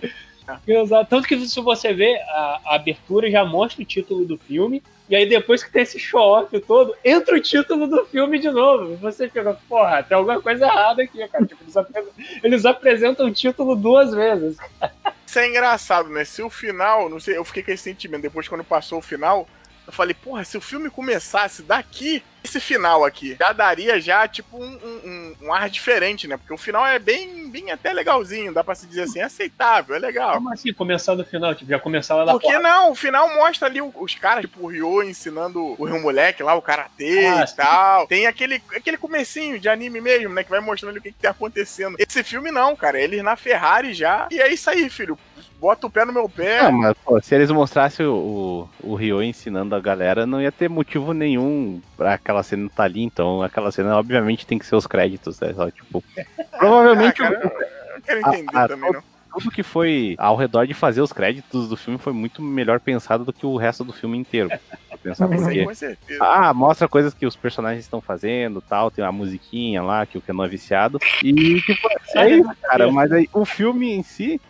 [0.66, 1.10] exato.
[1.10, 5.16] Tanto que se você vê, a, a abertura já mostra o título do filme, E
[5.16, 8.96] aí, depois que tem esse show-off todo, entra o título do filme de novo.
[8.96, 11.46] Você fica, porra, tem alguma coisa errada aqui, cara.
[11.46, 14.58] Tipo, eles, apresentam, eles apresentam o título duas vezes.
[15.26, 16.24] Isso é engraçado, né?
[16.24, 19.48] Se o final, não sei, eu fiquei com esse sentimento depois quando passou o final,
[19.88, 24.62] eu falei, porra, se o filme começasse daqui, esse final aqui, já daria já, tipo,
[24.62, 26.36] um, um, um, ar diferente, né?
[26.36, 29.96] Porque o final é bem, bem até legalzinho, dá pra se dizer assim, é aceitável,
[29.96, 30.34] é legal.
[30.34, 31.54] Como assim, começar do final?
[31.54, 32.90] Tipo, já começava da Por que não?
[32.90, 36.60] O final mostra ali os caras, tipo, o Ryo ensinando o Ryo Moleque lá, o
[36.60, 38.06] Karatê ah, e tal.
[38.06, 40.44] Tem aquele, aquele comecinho de anime mesmo, né?
[40.44, 41.96] Que vai mostrando o que, que tá acontecendo.
[41.98, 45.18] Esse filme não, cara, eles na Ferrari já, e é isso aí, filho
[45.60, 46.62] bota o pé no meu pé.
[46.62, 50.52] Não, mas pô, se eles mostrassem o, o, o Ryo ensinando a galera, não ia
[50.52, 54.66] ter motivo nenhum pra aquela cena estar tá ali, então aquela cena obviamente tem que
[54.66, 55.52] ser os créditos, né?
[55.54, 56.02] Só, tipo.
[56.58, 57.22] provavelmente.
[57.22, 57.52] Ah, cara,
[57.96, 59.02] eu quero entender a, a, também, não
[59.38, 63.24] tudo que foi ao redor de fazer os créditos do filme foi muito melhor pensado
[63.24, 64.48] do que o resto do filme inteiro.
[65.02, 65.64] Pensar porque...
[66.20, 70.20] Ah, mostra coisas que os personagens estão fazendo tal, tem uma musiquinha lá que o
[70.20, 70.98] Keanu é viciado.
[71.22, 72.90] E, tipo, é isso, cara.
[72.90, 74.40] Mas aí, o filme em si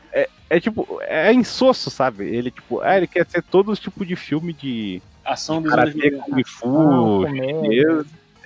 [0.50, 2.24] é, tipo, é insosso, sabe?
[2.24, 5.02] Ele, tipo, é, ele quer ser todos os tipos de filme de.
[5.24, 7.30] Ação dos Karate, Kung Fu, ah,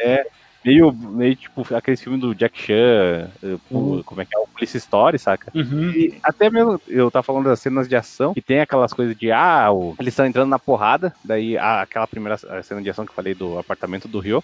[0.00, 0.26] é
[0.64, 3.30] meio, meio tipo aquele filme do Jack Chan,
[3.70, 4.02] uhum.
[4.04, 5.50] como é que é, o Police Story, saca?
[5.54, 5.90] Uhum.
[5.90, 9.30] E até mesmo, eu tava falando das cenas de ação, que tem aquelas coisas de,
[9.32, 13.10] ah, o, eles estão entrando na porrada, daí ah, aquela primeira cena de ação que
[13.10, 14.42] eu falei do apartamento do Rio,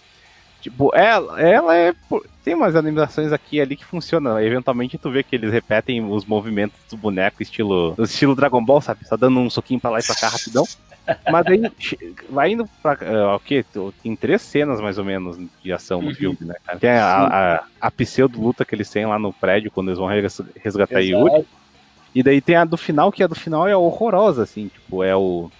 [0.60, 1.94] Tipo, ela, ela é.
[2.44, 4.40] Tem umas animações aqui e ali que funcionam.
[4.40, 7.94] Eventualmente tu vê que eles repetem os movimentos do boneco, estilo.
[7.98, 9.06] Estilo Dragon Ball, sabe?
[9.06, 10.64] Só dando um soquinho pra lá e pra cá rapidão.
[11.30, 11.62] Mas aí
[12.28, 12.94] vai indo pra.
[12.94, 13.64] Uh, o quê?
[14.02, 16.14] Tem três cenas mais ou menos de ação no uhum.
[16.14, 16.78] filme, né, cara?
[16.78, 21.00] Tem a, a, a pseudo-luta que eles têm lá no prédio quando eles vão resgatar
[21.00, 21.28] Exato.
[21.28, 21.46] Yuri.
[22.14, 25.14] E daí tem a do final, que a do final é horrorosa, assim, tipo, é
[25.14, 25.50] o.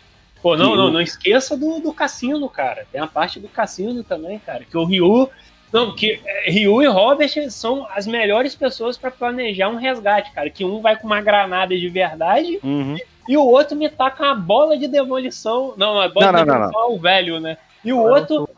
[0.43, 2.87] Pô, não, não, não esqueça do, do cassino, cara.
[2.91, 4.65] Tem a parte do cassino também, cara.
[4.65, 5.29] Que o Ryu.
[5.73, 10.49] Não, que é, Ryu e Robert são as melhores pessoas para planejar um resgate, cara.
[10.49, 12.97] Que um vai com uma granada de verdade uhum.
[13.29, 15.75] e o outro me taca uma bola de demolição.
[15.77, 17.59] Não, a bola não, de não, demolição não, é o velho, né?
[17.85, 18.49] E o outro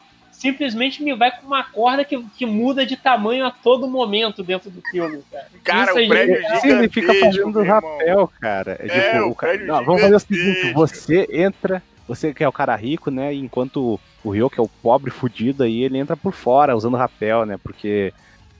[0.40, 4.70] simplesmente me vai com uma corda que, que muda de tamanho a todo momento dentro
[4.70, 5.46] do filme, cara.
[5.62, 8.76] Cara, Isso o prédio é Sim, ele fica fazendo rapel, cara.
[8.80, 12.48] É, é tipo, o prédio não, Vamos fazer o seguinte, você entra, você que é
[12.48, 16.16] o cara rico, né, enquanto o Ryo, que é o pobre fudido aí, ele entra
[16.16, 18.12] por fora usando rapel, né, porque...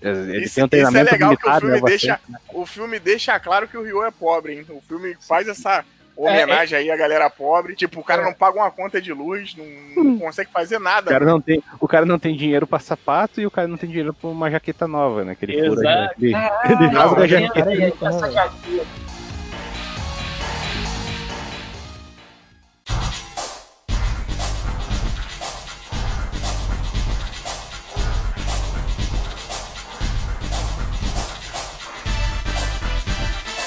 [0.03, 2.39] Ele isso, tem um treinamento isso é legal militar, que o filme, né, deixa, né?
[2.55, 4.67] o filme deixa claro que o Ryo é pobre, hein?
[4.71, 5.85] O filme faz essa
[6.25, 6.85] homenagem é, é...
[6.85, 7.75] aí à galera pobre.
[7.75, 8.25] Tipo, o cara é.
[8.25, 11.11] não paga uma conta de luz, não, não, consegue fazer nada.
[11.11, 13.77] O cara, não tem, o cara não tem dinheiro pra sapato e o cara não
[13.77, 15.35] tem dinheiro pra uma jaqueta nova, né?
[15.35, 15.75] Que ele Exato.
[15.77, 16.15] fura.
[16.19, 19.10] Ele, ah, ele rasga a jaqueta.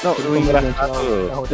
[0.04, 0.94] Não, o engraçado,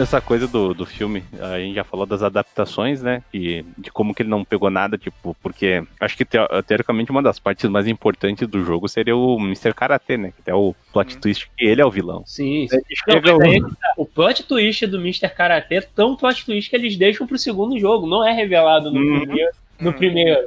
[0.02, 3.22] essa coisa do, do filme, a gente já falou das adaptações, né?
[3.34, 6.26] E de como que ele não pegou nada, tipo, porque acho que
[6.66, 9.74] teoricamente uma das partes mais importantes do jogo seria o Mr.
[9.74, 10.34] Karate, né?
[10.44, 11.20] Que é o plot hum.
[11.20, 12.24] twist que ele é o vilão.
[12.26, 12.80] Sim, sim.
[13.08, 13.44] Não, o...
[13.44, 13.62] Aí,
[13.96, 15.30] o plot twist do Mr.
[15.30, 19.00] Karate é tão plot twist que eles deixam pro segundo jogo, não é revelado no
[19.00, 19.20] uhum.
[19.20, 20.40] primeiro no primeiro.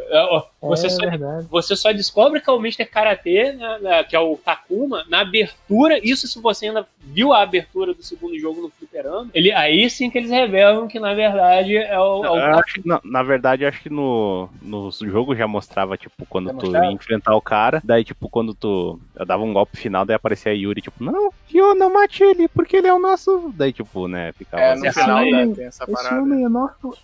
[0.63, 1.03] Você, é só,
[1.51, 2.85] você só descobre que é o Mr.
[2.85, 5.99] Karate, né, que é o Takuma, na abertura.
[6.03, 9.29] Isso se você ainda viu a abertura do segundo jogo no Fliperama.
[9.35, 12.25] Ele, aí sim que eles revelam que na verdade é o.
[12.25, 16.47] É o acho, não, na verdade, acho que no, no jogo já mostrava, tipo, quando
[16.47, 16.87] já tu mostrava?
[16.87, 17.83] ia enfrentar o cara.
[17.85, 21.75] Daí, tipo, quando tu dava um golpe final, daí aparecia a Yuri, tipo, não, Yo,
[21.75, 23.53] não mate ele, porque ele é o nosso.
[23.57, 24.63] Daí, tipo, né, ficava.
[24.63, 26.15] É, no assim, final, né, tem essa parada.
[26.15, 26.97] Esse homem é nosso.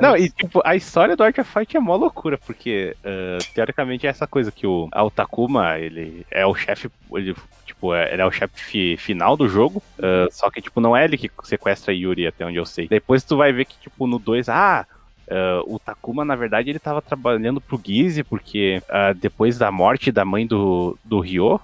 [0.00, 4.06] Não, e tipo, a história do Art of Fight é mó loucura, porque uh, teoricamente
[4.06, 8.26] é essa coisa que o, Takuma, ele é o chefe, ele, tipo, é, ele é
[8.26, 12.26] o chefe final do jogo, uh, só que, tipo, não é ele que sequestra Yuri,
[12.26, 12.88] até onde eu sei.
[12.88, 14.86] Depois tu vai ver que, tipo, no 2, ah,
[15.28, 20.12] Uh, o Takuma, na verdade, ele estava trabalhando pro Gize, porque uh, depois da morte
[20.12, 21.60] da mãe do, do Ryo,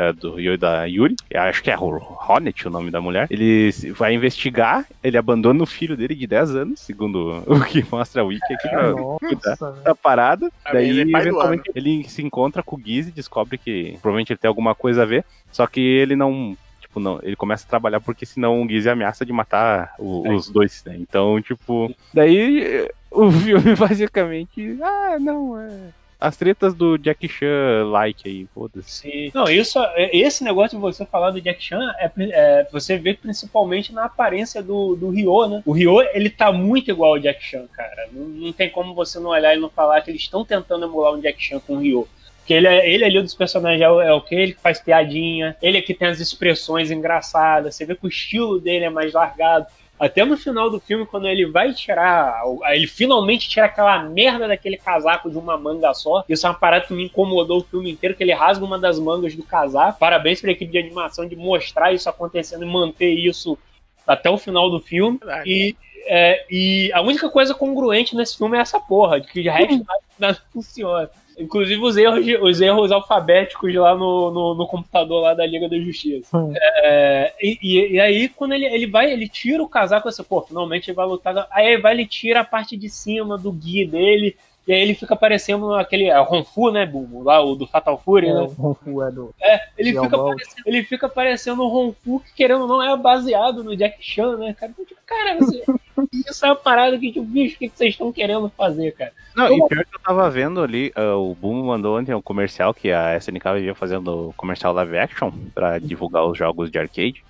[0.00, 3.70] é, do Ryo e da Yuri, acho que é Hornet o nome da mulher, ele
[3.94, 8.24] vai investigar, ele abandona o filho dele de 10 anos, segundo o que mostra a
[8.24, 10.50] Wiki aqui pra cuidar da parada.
[10.72, 14.48] Daí, ele eventualmente, ele se encontra com o Giz e descobre que provavelmente ele tem
[14.48, 18.24] alguma coisa a ver, só que ele não tipo, não, ele começa a trabalhar porque
[18.24, 20.34] senão o Giz ameaça de matar o, é.
[20.34, 20.96] os dois, né?
[20.98, 28.28] Então, tipo, daí o filme basicamente, ah, não, é as tretas do Jack Chan like
[28.28, 29.30] aí, foda-se.
[29.34, 33.14] Não, isso, é, esse negócio de você falar do Jack Chan, é, é, você vê
[33.14, 35.62] principalmente na aparência do, do Ryo, né?
[35.64, 38.08] O Ryo, ele tá muito igual ao Jack Chan, cara.
[38.12, 41.14] Não, não tem como você não olhar e não falar que eles estão tentando emular
[41.14, 42.06] um Jack Chan com o Ryo.
[42.38, 44.34] Porque ele, é, ele ali dos personagens é o, é o que?
[44.34, 48.08] Ele que faz piadinha, ele é que tem as expressões engraçadas, você vê que o
[48.08, 49.66] estilo dele é mais largado.
[50.00, 52.40] Até no final do filme, quando ele vai tirar.
[52.70, 56.24] Ele finalmente tira aquela merda daquele casaco de uma manga só.
[56.26, 58.98] Isso é uma parada que me incomodou o filme inteiro, que ele rasga uma das
[58.98, 59.98] mangas do casaco.
[59.98, 63.58] Parabéns pra equipe de animação de mostrar isso acontecendo e manter isso
[64.06, 65.20] até o final do filme.
[65.44, 69.48] E, é, e a única coisa congruente nesse filme é essa porra, de que de
[69.48, 71.10] resto nada, nada funciona.
[71.38, 75.78] Inclusive os erros, os erros alfabéticos lá no, no, no, computador lá da Liga da
[75.78, 76.36] Justiça.
[76.36, 76.52] Hum.
[76.54, 80.90] É, e, e, aí, quando ele, ele vai, ele tira o casaco, assim, pô, finalmente
[80.90, 81.48] ele vai lutar.
[81.50, 84.36] Aí ele vai, ele tira a parte de cima do gui dele.
[84.70, 86.04] E aí ele fica parecendo aquele.
[86.04, 87.24] É, Ronfu, né, Bumo?
[87.24, 88.40] Lá, o do Fatal Fury, é, né?
[88.42, 89.34] O Ronfu é do.
[89.42, 93.64] É, ele fica, parecendo, ele fica parecendo o Ronfu, que querendo ou não é baseado
[93.64, 94.70] no Jack Chan, né, cara?
[94.70, 95.64] Então, tipo, cara, você,
[96.30, 99.12] isso é uma parada que, tipo, bicho, o que vocês estão querendo fazer, cara?
[99.34, 99.66] Não, Como...
[99.66, 102.92] e pior que eu tava vendo ali, uh, o Boom mandou ontem um comercial que
[102.92, 107.24] a SNK vivia fazendo comercial live action pra divulgar os jogos de arcade.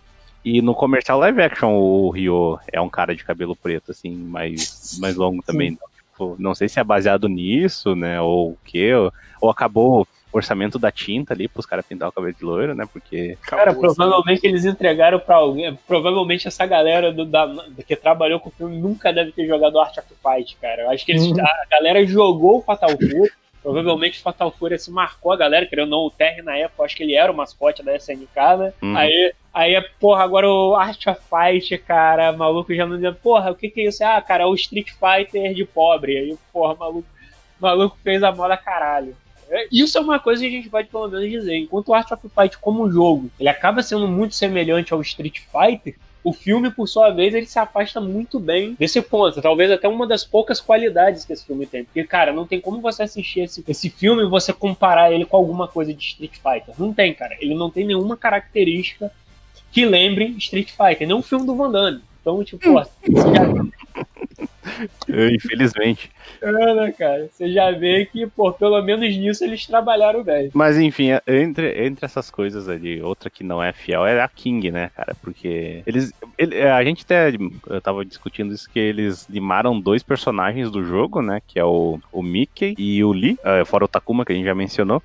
[0.45, 4.99] E no comercial live action o Ryo é um cara de cabelo preto, assim, mais,
[5.01, 5.71] mais longo também.
[5.71, 5.89] Então,
[6.21, 8.21] Tipo, não sei se é baseado nisso, né?
[8.21, 8.93] Ou o quê?
[8.95, 10.07] Ou, ou acabou o
[10.37, 12.87] orçamento da tinta ali pros caras pintar o cabelo de loiro, né?
[12.93, 13.39] Porque.
[13.43, 15.75] Cara, provavelmente eles entregaram pra alguém.
[15.87, 17.49] Provavelmente essa galera do, da,
[17.87, 20.83] que trabalhou com o filme nunca deve ter jogado Art of Fight, cara.
[20.83, 21.41] Eu acho que eles, uhum.
[21.41, 23.31] a galera jogou o Fatal Fury.
[23.63, 26.85] Provavelmente o Fatal Fury se marcou a galera, querendo ou não, o Terry na época,
[26.85, 28.73] acho que ele era o mascote da SNK, né?
[28.83, 28.97] Uhum.
[28.97, 33.55] Aí Aí, porra, agora o Art of Fight, cara, maluco já não dizia, porra, o
[33.55, 34.05] que que é isso?
[34.05, 36.17] Ah, cara, é o Street Fighter de pobre.
[36.17, 37.09] Aí, porra, maluco,
[37.61, 39.17] maluco fez a moda caralho.
[39.49, 41.57] É, isso é uma coisa que a gente pode pelo menos dizer.
[41.57, 45.97] Enquanto o Art of Fight como jogo, ele acaba sendo muito semelhante ao Street Fighter,
[46.23, 49.41] o filme, por sua vez, ele se afasta muito bem desse ponto.
[49.41, 51.85] Talvez até uma das poucas qualidades que esse filme tem.
[51.85, 55.37] Porque, cara, não tem como você assistir esse, esse filme e você comparar ele com
[55.37, 56.75] alguma coisa de Street Fighter.
[56.79, 57.37] Não tem, cara.
[57.41, 59.11] Ele não tem nenhuma característica
[59.73, 62.01] que lembrem Street Fighter, não um filme do Van Damme.
[62.21, 62.91] Então, tipo, você
[63.35, 64.05] já...
[65.35, 66.11] Infelizmente.
[66.41, 67.29] É, né, cara?
[67.31, 70.51] Você já vê que, pô, pelo menos nisso eles trabalharam bem.
[70.55, 74.71] Mas enfim, entre, entre essas coisas ali, outra que não é fiel é a King,
[74.71, 75.15] né, cara?
[75.21, 76.13] Porque eles.
[76.39, 77.33] Ele, a gente até.
[77.69, 81.41] Eu tava discutindo isso que eles limaram dois personagens do jogo, né?
[81.47, 84.47] Que é o, o Mickey e o Lee, uh, fora o Takuma, que a gente
[84.47, 85.03] já mencionou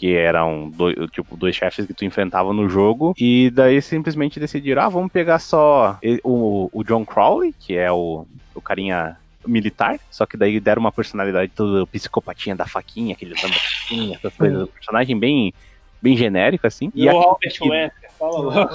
[0.00, 4.80] que eram dois, tipo, dois chefes que tu enfrentava no jogo, e daí simplesmente decidiram,
[4.80, 8.26] ah, vamos pegar só o, o John Crowley, que é o,
[8.60, 13.48] o carinha militar, só que daí deram uma personalidade toda psicopatinha da faquinha, aquele da
[13.48, 15.52] faquinha, essas coisas, um personagem bem
[16.00, 16.90] bem genérico, assim.
[16.94, 18.74] E, o Albert Wesker, fala logo.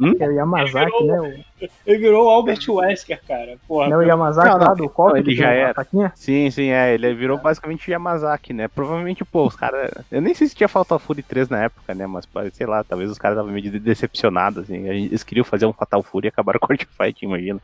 [0.00, 0.12] Hum?
[0.18, 1.44] É o Yamazaki, ele virou, né?
[1.86, 3.56] Ele virou o Albert Wesker, cara.
[3.68, 5.86] Porra, não, o Yamazaki não, não, lá do qual ele já era.
[6.16, 6.94] Sim, sim, é.
[6.94, 8.66] Ele virou basicamente o Yamazaki, né?
[8.66, 9.92] Provavelmente, pô, os caras.
[10.10, 12.06] Eu nem sei se tinha Fatal Fury 3 na época, né?
[12.08, 14.88] Mas, sei lá, talvez os caras estavam meio decepcionados, assim.
[14.88, 17.60] Eles queriam fazer um Fatal Fury e acabaram com o Fight, imagina.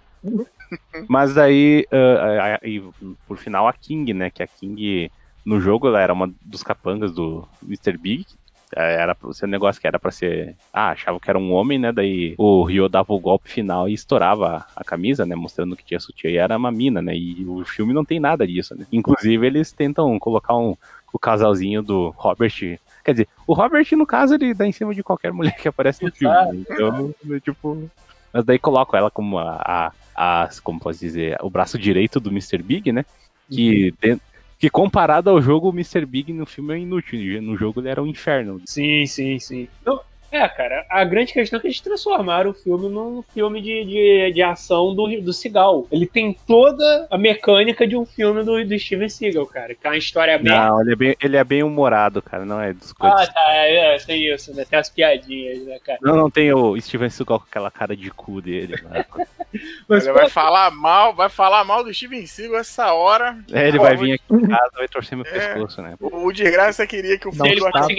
[1.09, 4.31] Mas daí, uh, uh, por final, a King, né?
[4.31, 5.11] Que a King
[5.45, 7.97] no jogo ela era uma dos capangas do Mr.
[7.97, 8.40] Big, é,
[8.75, 10.55] era pra ser um negócio que era para ser.
[10.73, 11.93] Ah, achava que era um homem, né?
[11.93, 15.35] Daí o Ryo dava o golpe final e estourava a camisa, né?
[15.35, 17.17] Mostrando que tinha sutiã e era uma mina, né?
[17.17, 18.87] E o filme não tem nada disso, né?
[18.93, 20.77] Inclusive, eles tentam colocar um,
[21.13, 22.79] o casalzinho do Robert.
[23.05, 26.05] Quer dizer, o Robert, no caso, ele dá em cima de qualquer mulher que aparece
[26.05, 26.35] no filme.
[26.35, 26.65] Né?
[26.69, 27.91] Então, tipo.
[28.33, 31.37] Mas daí colocam ela como a, a, a, Como posso dizer?
[31.43, 32.63] O braço direito do Mr.
[32.63, 33.05] Big, né?
[33.51, 33.97] Que uhum.
[34.01, 34.30] dentro,
[34.61, 36.05] que comparado ao jogo, o Mr.
[36.05, 37.41] Big no filme é inútil.
[37.41, 38.61] No jogo ele era um inferno.
[38.67, 39.67] Sim, sim, sim.
[39.81, 39.99] Então,
[40.33, 44.33] é, cara, a grande questão é que eles transformaram o filme num filme de, de,
[44.33, 45.89] de ação do, do Seagal.
[45.91, 49.75] Ele tem toda a mecânica de um filme do, do Steven Seagal, cara.
[49.75, 50.53] Que é uma história bem.
[50.53, 52.45] Não, ele é bem, ele é bem humorado, cara.
[52.45, 53.29] Não é dos coisas.
[53.29, 54.65] Ah, tá, é, é, tem isso, né?
[54.65, 55.99] Tem as piadinhas, né, cara?
[56.01, 59.05] Não, não tem o Steven Seagal com aquela cara de cu dele, né?
[59.89, 63.37] Mas ele vai falar mal, vai falar mal do Steven Seagal essa hora.
[63.53, 65.95] É, ele vai vir aqui em casa, vai torcer meu é, pescoço, né?
[65.99, 67.97] O, o desgraça queria que o filme do parte...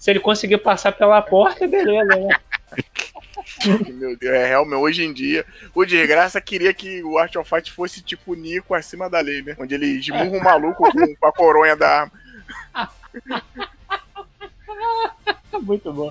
[0.00, 2.34] se ele conseguir passar pela porta, beleza, né?
[3.92, 7.70] Meu Deus, é realmente, hoje em dia, o desgraça queria que o Art of Fight
[7.70, 9.54] fosse tipo Nico acima da lei, né?
[9.58, 12.12] Onde ele esmurra um maluco com, com a coronha da arma.
[15.60, 16.10] Muito bom.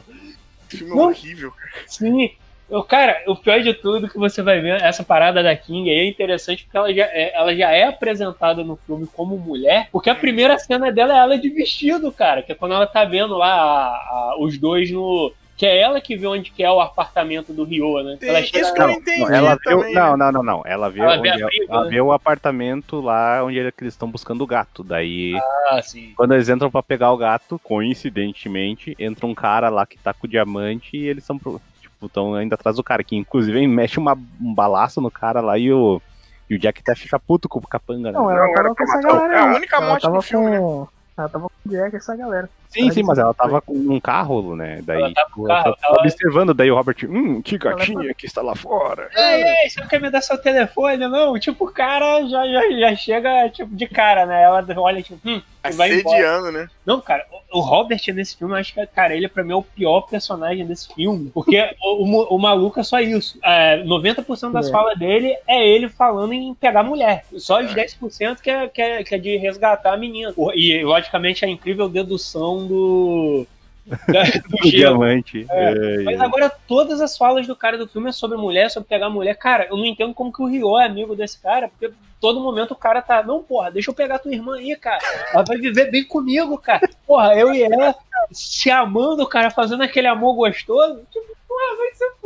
[0.67, 1.51] Filme Não, horrível.
[1.87, 2.31] Sim.
[2.69, 5.97] Eu, cara, o pior de tudo que você vai ver, essa parada da King aí
[5.99, 10.09] é interessante porque ela já é, ela já é apresentada no filme como mulher, porque
[10.09, 13.35] a primeira cena dela é ela de vestido, cara, que é quando ela tá vendo
[13.37, 16.79] lá a, a, os dois no, que é ela que vê onde que é o
[16.79, 18.17] apartamento do Rio, né?
[18.19, 20.17] Tem ela isso chega que eu Não, não entendi não, ela viu, também, não, né?
[20.25, 20.63] não, não, não.
[20.65, 21.89] Ela vê, Ela onde vê é- briga, ela né?
[21.89, 24.83] vê o apartamento lá onde eles estão buscando o gato.
[24.83, 25.33] Daí,
[25.71, 26.13] Ah, sim.
[26.15, 30.27] quando eles entram pra pegar o gato, coincidentemente, entra um cara lá que tá com
[30.27, 31.59] o diamante e eles são pro-
[31.99, 35.57] tipo, estão ainda atrás do cara, que inclusive mete uma, um balaço no cara lá
[35.57, 36.01] e o,
[36.49, 38.17] e o Jack até fica puto com o capanga, né?
[38.17, 39.35] Não, ela Não, tava com essa galera.
[39.35, 40.87] é a única morte do filme, com...
[41.17, 42.49] Ela tava com o Jack e essa galera.
[42.69, 44.79] Sim, sim, mas ela tava com um carro, né?
[44.83, 48.27] Daí, Ela tava tipo, carro, tava ela- observando, daí o Robert, hum, que gatinha que
[48.27, 49.09] está lá fora.
[49.15, 51.39] Ei, ei, você não quer me dar seu telefone, não?
[51.39, 54.43] Tipo, o cara já, já, já chega, tipo, de cara, né?
[54.43, 56.15] Ela olha, tipo, hum, e vai embora.
[56.15, 56.67] Assediando, né?
[56.85, 59.63] Não, cara, o Robert nesse filme, eu acho que, cara, ele pra mim é o
[59.63, 61.31] pior personagem desse filme.
[61.33, 63.37] Porque o, o, o maluco é só isso.
[63.43, 64.71] É, 90% das É.
[64.71, 67.25] falas dele é ele falando em pegar mulher.
[67.37, 70.33] Só os 10% que é, que, é, que é de resgatar a menina.
[70.53, 73.47] E, logicamente, a incrível dedução do.
[73.85, 74.97] da- do O gelo.
[74.97, 75.45] diamante.
[75.49, 76.23] É, É, Mas é.
[76.23, 79.35] agora todas as falas do cara do filme é sobre mulher, sobre pegar mulher.
[79.37, 81.91] Cara, eu não entendo como que o Ryo é amigo desse cara, porque
[82.21, 84.99] todo momento o cara tá, não, porra, deixa eu pegar tua irmã aí, cara.
[85.33, 86.87] Ela vai viver bem comigo, cara.
[87.07, 87.95] Porra, eu e ela
[88.31, 91.01] se amando, cara, fazendo aquele amor gostoso.
[91.11, 91.38] Tipo, se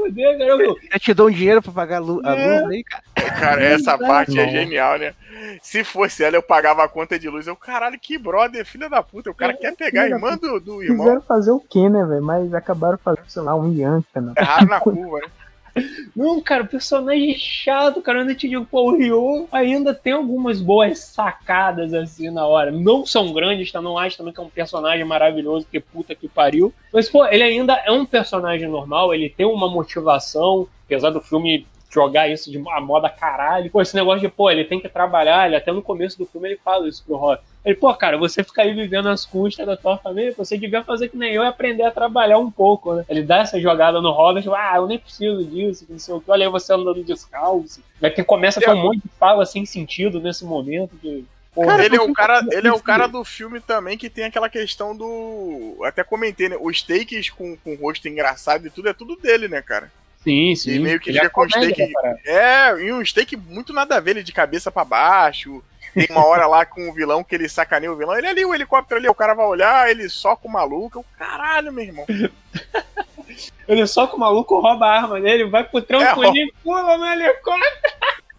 [0.05, 0.49] fuder, cara.
[0.51, 2.59] Eu, Eu te dou um dinheiro pra pagar a lu- a É.
[2.61, 3.03] luz aí, cara.
[3.39, 5.13] Cara, essa parte é genial, né?
[5.61, 7.47] Se fosse ela, eu pagava a conta de luz.
[7.47, 9.29] Eu, caralho, que brother, filha da puta.
[9.31, 10.99] O cara É, quer pegar a irmã do, do irmão.
[11.05, 12.21] Quiseram fazer o quê, né, velho?
[12.23, 14.33] Mas acabaram fazendo, sei lá, um Yanka, né?
[14.37, 15.27] Erraram na curva, né?
[16.15, 18.19] Não, cara, personagem é chato, cara.
[18.19, 22.71] Eu ainda te digo, pô, o Ryo ainda tem algumas boas sacadas assim na hora.
[22.71, 23.81] Não são grandes, tá?
[23.81, 26.73] Não acho também que é um personagem maravilhoso, que puta que pariu.
[26.91, 31.65] Mas, pô, ele ainda é um personagem normal, ele tem uma motivação, apesar do filme
[31.91, 33.69] jogar isso de moda caralho.
[33.69, 36.49] Pô, esse negócio de, pô, ele tem que trabalhar, ele até no começo do filme
[36.49, 37.43] ele fala isso pro Rock.
[37.65, 41.07] Ele, pô, cara, você fica aí vivendo às custas da tua família, você devia fazer
[41.07, 43.05] que nem eu e aprender a trabalhar um pouco, né?
[43.07, 46.19] Ele dá essa jogada no Robert, tipo, ah, eu nem preciso disso, não sei o
[46.19, 47.81] que, olha aí você andando descalço.
[48.01, 50.91] Daí que começa a ter um monte de fala sem sentido nesse momento.
[51.01, 54.09] Que, porra, Cara, ele é o cara, ele é o cara do filme também que
[54.09, 55.79] tem aquela questão do.
[55.85, 56.57] Até comentei, né?
[56.59, 59.89] Os takes com, com o rosto engraçado e tudo é tudo dele, né, cara?
[60.21, 60.71] Sim, sim.
[60.71, 61.93] E meio que Ele é fica com o comédia, steak.
[62.03, 62.17] né?
[62.25, 65.63] É, e um steak muito nada a ver, ele de cabeça pra baixo.
[65.93, 68.17] Tem uma hora lá com o vilão que ele sacaneia o vilão.
[68.17, 70.99] Ele ali, o helicóptero ali, o cara vai olhar, ele com o maluco.
[70.99, 72.05] Eu, caralho, meu irmão.
[73.67, 77.93] Ele com o maluco rouba a arma dele, vai pro trampolim, pula no helicóptero.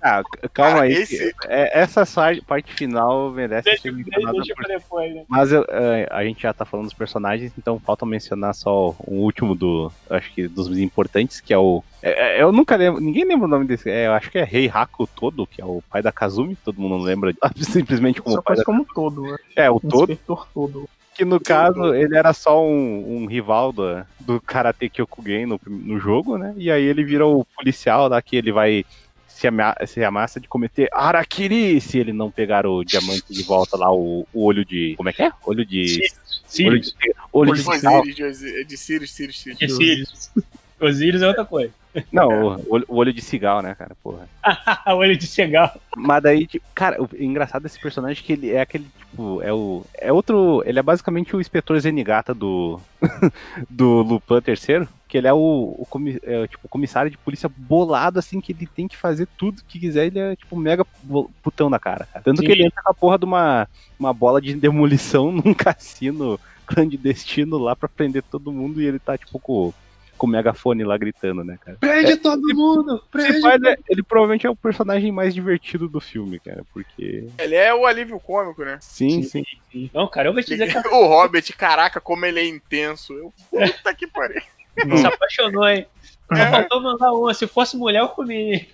[0.06, 0.92] Ah, calma Cara, aí.
[0.92, 5.24] esse- é- essa sa- parte final merece Deixa, ser deixa, mencionada deixa por depois, né?
[5.26, 9.14] Mas eu- é, a gente já tá falando dos personagens, então falta mencionar só o
[9.14, 9.90] último do.
[10.10, 11.82] Acho que dos importantes, que é o.
[12.02, 13.00] é- é- eu nunca lembro.
[13.00, 13.88] Ninguém lembra o nome desse.
[13.88, 16.54] é, eu acho que é Rei Haku Todo, que é o pai da Kazumi.
[16.62, 19.36] Todo mundo lembra simplesmente como Só pai faz da como todo, né?
[19.56, 20.12] É, o Todo.
[20.12, 20.86] Inspetor todo.
[21.14, 25.96] Que no caso ele era só um, um rival do, do Karate Kyokugen no, no
[25.98, 26.52] jogo, né?
[26.56, 28.84] E aí ele vira o policial lá que ele vai
[29.34, 33.76] se, amea se amassa de cometer Harakiri se ele não pegar o diamante de volta
[33.76, 34.94] lá, o, o olho de.
[34.96, 35.32] Como é que é?
[35.44, 36.00] Olho de.
[36.64, 36.94] Olho de, Sirius.
[37.32, 37.60] olho de.
[37.68, 39.58] Osiris, de, Osiris, de Sirius, Sirius, Sirius.
[39.58, 40.30] De Sirius.
[40.80, 41.72] Osiris é outra coisa.
[42.10, 43.94] Não, o, olho- o olho de cigal, né, cara?
[44.02, 44.28] Porra.
[44.96, 45.72] Olho de cegal.
[45.96, 49.52] Mas daí, tipo, cara, o engraçado desse personagem é que ele é aquele, tipo, é
[49.52, 49.84] o.
[49.96, 50.60] É outro.
[50.66, 52.80] Ele é basicamente o inspetor Zenigata do.
[53.70, 54.88] do Lupin III.
[55.06, 58.66] Que ele é o, o comi- é, tipo, comissário de polícia bolado, assim, que ele
[58.66, 60.06] tem que fazer tudo que quiser.
[60.06, 60.84] Ele é, tipo, mega
[61.44, 62.08] putão da cara.
[62.12, 62.24] cara.
[62.24, 62.46] Tanto Sim.
[62.46, 67.56] que ele entra com a porra de uma, uma bola de demolição num cassino clandestino
[67.58, 69.72] lá pra prender todo mundo e ele tá, tipo, com,
[70.16, 71.76] com o megafone lá gritando, né, cara?
[71.78, 73.02] Prende todo mundo!
[73.16, 77.28] Se faz, é- ele provavelmente é o personagem mais divertido do filme, cara, porque.
[77.38, 78.78] Ele é o alívio cômico, né?
[78.80, 79.44] Sim, sim.
[79.92, 83.12] Não, cara, eu vou te dizer que O Hobbit, caraca, como ele é intenso.
[83.12, 84.40] Eu, puta que pariu.
[84.96, 85.86] se apaixonou, hein?
[86.32, 86.50] Só É.
[86.50, 87.34] faltou mandar uma.
[87.34, 88.66] Se fosse mulher, eu comia.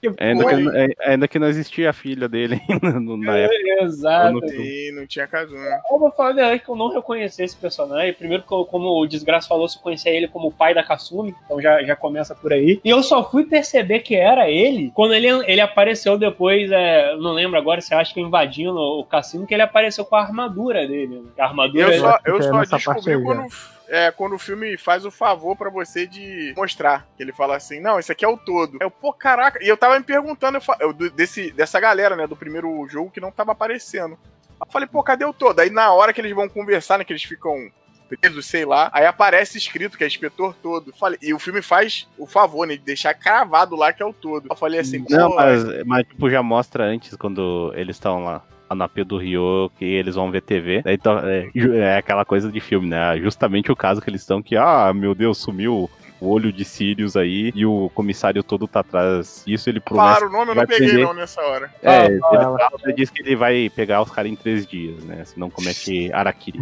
[0.00, 2.60] Que Ainda que, é- ainda que não existia a filha dele
[3.00, 3.84] no- na época.
[3.84, 4.32] Exato.
[4.40, 5.80] no- E não tinha caso, né?
[5.90, 8.12] Eu vou falar a verdade que eu não reconheci esse personagem.
[8.14, 11.82] Primeiro, como o Desgraça falou, eu conhecia ele como o pai da Kasumi, então já,
[11.82, 12.80] já começa por aí.
[12.84, 17.32] E eu só fui perceber que era ele quando ele, ele apareceu depois, é, não
[17.32, 21.16] lembro agora se acha que invadindo o cassino, que ele apareceu com a armadura dele.
[21.20, 21.30] Né?
[21.38, 23.46] A armadura Eu só, eu é só descobri aí, quando,
[23.90, 27.08] é, quando o filme faz o favor pra você de mostrar.
[27.16, 28.78] Que ele fala assim, não, esse aqui é o todo.
[28.80, 29.62] Eu, pô, caraca.
[29.62, 33.20] E eu tava me perguntando, eu, eu, desse, dessa galera, né, do primeiro jogo que
[33.20, 34.16] não tava aparecendo.
[34.60, 35.58] Eu falei, pô, cadê o todo?
[35.58, 37.70] Aí na hora que eles vão conversar, né, que eles ficam
[38.08, 38.90] preso, sei lá.
[38.92, 40.92] Aí aparece escrito que é inspetor todo.
[40.96, 44.12] Falei, e o filme faz o favor, né, de deixar cravado lá que é o
[44.12, 44.46] todo.
[44.48, 48.44] Eu falei assim, Não, mas, mas tipo, já mostra antes, quando eles estão lá.
[48.74, 50.82] No AP do Rio, que eles vão ver TV.
[50.82, 53.18] Daí to- é, é aquela coisa de filme, né?
[53.18, 55.90] Justamente o caso que eles estão que, ah, meu Deus, sumiu
[56.20, 59.70] o olho de Sirius aí e o comissário todo tá atrás disso.
[59.70, 60.06] Ele promete.
[60.06, 61.04] falaram o nome, eu não peguei prender.
[61.06, 61.72] não nessa hora.
[61.82, 62.20] É, Ah, ele,
[62.84, 65.24] ele diz que ele vai pegar os caras em três dias, né?
[65.24, 66.60] Se não comete Araquiri.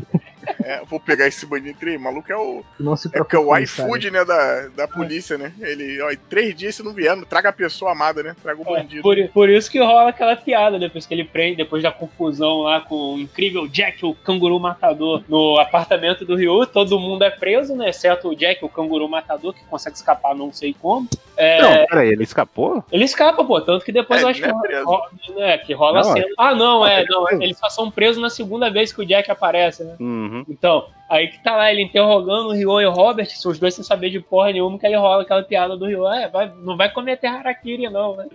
[0.65, 3.39] É, vou pegar esse bandido entre o maluco é o, Não se é porque é
[3.39, 5.53] o iFood, né, da, da polícia, né?
[5.61, 8.35] Ele, ó, em três dias se não vier, não traga a pessoa amada, né?
[8.43, 9.03] Traga o É, bandido.
[9.03, 12.81] por, por isso que rola aquela piada depois que ele prende, depois da confusão lá
[12.81, 16.67] com o incrível Jack, o canguru matador, no apartamento do Ryu.
[16.67, 17.89] Todo mundo é preso, né?
[17.91, 21.09] Exceto o Jack, o canguru matador, que consegue escapar não sei como.
[21.37, 22.85] É, Não, peraí, ele escapou?
[22.91, 23.61] Ele escapa, pô.
[23.61, 26.27] Tanto que depois É, eu acho que é rola, né, que rola Não, a cena.
[26.37, 27.01] Ah, não, é.
[27.03, 27.43] ele é Não, preso.
[27.43, 29.95] eles só são presos na segunda vez que o Jack aparece, né?
[30.29, 30.45] Uhum.
[30.49, 33.85] Então, aí que tá lá ele interrogando o Ryo e o Robert, os dois sem
[33.85, 36.93] saber de porra nenhuma, que aí rola aquela piada do Ryo, é, vai, não vai
[36.93, 38.27] cometer harakiri não, né?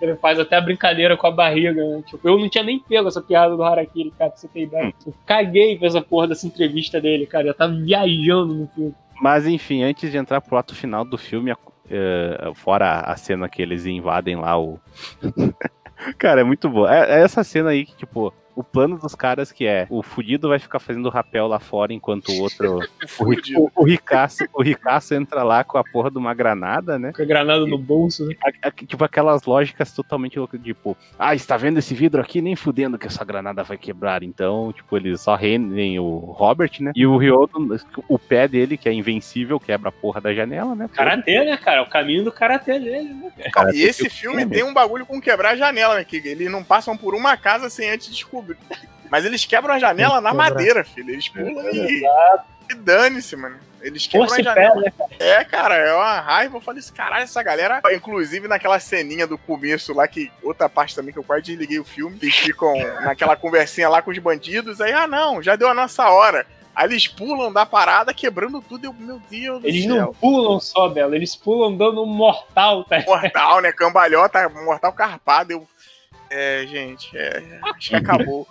[0.00, 2.02] Ele faz até a brincadeira com a barriga, né?
[2.04, 4.92] Tipo, eu não tinha nem pego essa piada do harakiri, cara, pra você ter ideia.
[5.06, 8.94] Eu caguei pra essa porra dessa entrevista dele, cara, eu tava viajando no filme.
[9.20, 11.54] Mas enfim, antes de entrar pro ato final do filme,
[11.88, 14.80] é, fora a cena que eles invadem lá o.
[16.18, 16.92] Cara, é muito boa.
[16.92, 20.48] É, é essa cena aí que, tipo, o plano dos caras que é o fudido
[20.48, 22.78] vai ficar fazendo rapel lá fora enquanto o outro.
[23.56, 27.12] o, o, o ricaço, o ricaço entra lá com a porra de uma granada, né?
[27.12, 28.34] Com a granada no bolso, né?
[28.44, 32.40] A- a- tipo, aquelas lógicas totalmente loucas, tipo, ah, está vendo esse vidro aqui?
[32.42, 34.22] Nem fudendo que essa granada vai quebrar.
[34.22, 36.92] Então, tipo, eles só rendem o Robert, né?
[36.94, 37.58] E o Ryoto,
[38.08, 40.88] o pé dele, que é invencível, quebra a porra da janela, né?
[40.92, 41.82] Karatê, né, cara?
[41.82, 43.32] O caminho do karatê dele, né?
[43.52, 46.04] Cara, E esse filme tem um bagulho com quebrar a janela, né?
[46.04, 48.41] Que eles não passam por uma casa sem antes descobrir.
[49.10, 51.10] Mas eles quebram a janela na madeira, filho.
[51.10, 52.02] Eles pulam e,
[52.70, 53.58] e dane-se, mano.
[53.82, 54.80] Eles quebram Força a janela.
[54.80, 54.92] pé, né?
[55.18, 56.56] É, cara, é uma raiva.
[56.56, 57.82] Eu falei assim, caralho, essa galera.
[57.92, 61.84] Inclusive naquela ceninha do começo lá, que outra parte também que eu quase desliguei o
[61.84, 62.72] filme, eles ficam
[63.02, 64.80] naquela conversinha lá com os bandidos.
[64.80, 66.46] Aí, ah, não, já deu a nossa hora.
[66.74, 68.86] Aí eles pulam da parada, quebrando tudo.
[68.86, 69.94] Eu, meu Deus do Eles céu.
[69.96, 73.02] não pulam só, Bela, eles pulam dando um mortal, tá?
[73.06, 73.72] Mortal, né?
[73.72, 75.52] Cambalhota, mortal carpado.
[75.52, 75.68] Eu.
[76.34, 78.46] É, gente, é, acho que acabou.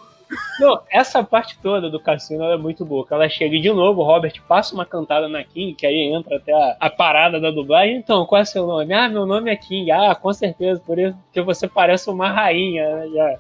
[0.60, 3.06] Não, essa parte toda do cassino é muito boa.
[3.10, 6.38] Ela chega e de novo, o Robert passa uma cantada na King, que aí entra
[6.38, 7.98] até a, a parada da dublagem.
[7.98, 8.94] Então, qual é seu nome?
[8.94, 9.92] Ah, meu nome é King.
[9.92, 12.98] Ah, com certeza, por isso que você parece uma rainha.
[12.98, 13.10] né?
[13.10, 13.40] Já,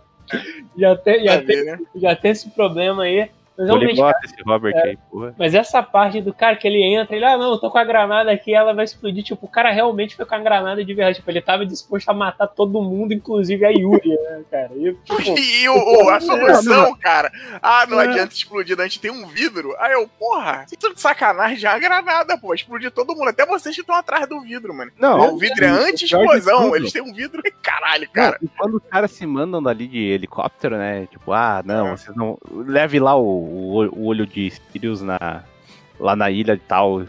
[0.76, 1.80] já, tem, já, tem, né?
[1.96, 3.30] já tem esse problema aí.
[3.62, 5.36] Mas realmente, esse Robert aí, porra.
[5.38, 7.84] mas essa parte do cara que ele entra, ele, ah, não, eu tô com a
[7.84, 9.24] granada aqui, ela vai explodir.
[9.24, 11.18] Tipo, o cara realmente foi com a granada de verdade.
[11.18, 14.72] Tipo, ele tava disposto a matar todo mundo, inclusive a Yuri, né, cara?
[14.76, 15.74] E, tipo, E o,
[16.05, 17.32] o- a solução, cara.
[17.62, 18.07] Ah, não É.
[18.07, 19.76] adianta explodir, a gente tem um vidro.
[19.80, 22.53] Aí eu, porra, isso tudo de sacanagem, já é uma granada, pô.
[22.53, 24.91] Explodir todo mundo, até vocês que estão atrás do vidro, mano.
[24.99, 27.41] Não, Ó, o vidro é o pior de anti-explosão, eles têm um vidro.
[27.62, 28.38] Caralho, Não, cara.
[28.41, 31.05] e quando os caras se mandam dali de helicóptero, né?
[31.07, 31.91] Tipo, ah, não, É.
[31.91, 32.38] vocês não.
[32.51, 35.43] Leve lá o, o, olho de Sirius na.
[35.99, 37.04] Lá na ilha tal,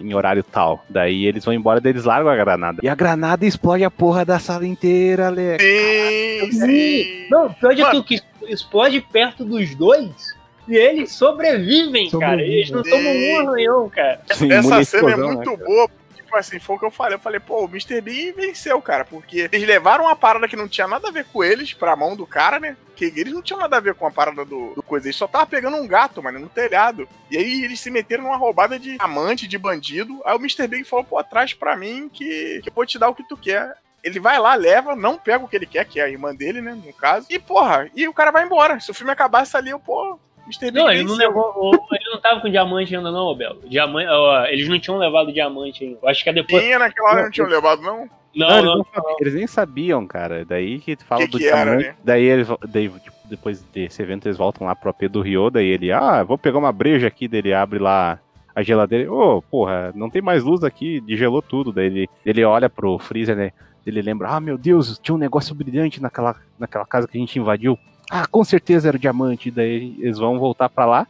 [0.00, 0.84] em horário tal.
[0.90, 2.80] Daí eles vão embora, daí eles largam a granada.
[2.82, 5.62] E a granada explode a porra da sala inteira, Alex.
[5.62, 7.26] Sim, sim.
[7.30, 10.34] Não, pior de tudo, que explode perto dos dois
[10.68, 12.30] e eles sobrevivem, cara.
[12.30, 12.56] Sobrevivem.
[12.56, 14.20] Eles não tomam um arranhão, cara.
[14.32, 15.64] Sim, Essa cena é explosão, né, muito cara?
[15.64, 15.90] boa.
[16.32, 17.14] Tipo assim, foi o que eu falei.
[17.14, 18.00] Eu falei, pô, o Mr.
[18.00, 19.04] Bean venceu, cara.
[19.04, 22.16] Porque eles levaram uma parada que não tinha nada a ver com eles pra mão
[22.16, 22.74] do cara, né?
[22.96, 25.06] Que eles não tinham nada a ver com a parada do, do coisa.
[25.06, 27.06] Eles só tava pegando um gato, mano, no telhado.
[27.30, 30.22] E aí eles se meteram numa roubada de amante, de bandido.
[30.24, 30.66] Aí o Mr.
[30.66, 33.36] Big falou, pô, traz pra mim que, que eu vou te dar o que tu
[33.36, 33.74] quer.
[34.02, 36.62] Ele vai lá, leva, não pega o que ele quer, que é a irmã dele,
[36.62, 36.72] né?
[36.72, 37.26] No caso.
[37.28, 38.80] E, porra, e o cara vai embora.
[38.80, 40.66] Se o filme acabasse ali, eu, pô, Mr.
[40.70, 41.52] Big Não, ele não levou.
[41.56, 43.60] o- Ele não tava com diamante ainda, não, ô Belo.
[43.68, 45.98] Diamante, ó, eles não tinham levado diamante ainda.
[46.02, 46.62] Eu acho que é depois.
[46.62, 48.08] Tinha naquela hora, não tinham levado, não?
[48.34, 48.76] Não, Não, eles, não.
[48.78, 50.44] não sabiam- eles nem sabiam, cara.
[50.44, 51.88] Daí que tu fala Que do que era, diamante.
[51.88, 51.94] né?
[52.02, 55.66] Daí eles daí, tipo, depois desse evento eles voltam lá pro AP do Rio, daí
[55.66, 58.18] ele, ah, vou pegar uma breja aqui, daí ele abre lá
[58.54, 59.12] a geladeira.
[59.12, 61.72] Ô, porra, não tem mais luz aqui, desgelou tudo.
[61.72, 63.52] Daí ele, ele olha pro freezer, né?
[63.86, 67.38] Ele lembra, ah, meu Deus, tinha um negócio brilhante naquela, naquela casa que a gente
[67.38, 67.78] invadiu.
[68.14, 69.50] Ah, com certeza era o diamante.
[69.50, 71.06] Daí eles vão voltar pra lá.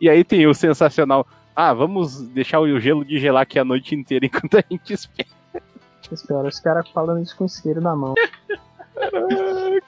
[0.00, 1.26] E aí tem o sensacional.
[1.54, 5.28] Ah, vamos deixar o gelo de gelar aqui a noite inteira enquanto a gente espera.
[6.10, 8.14] Espera, os caras falando isso com isqueiro na mão.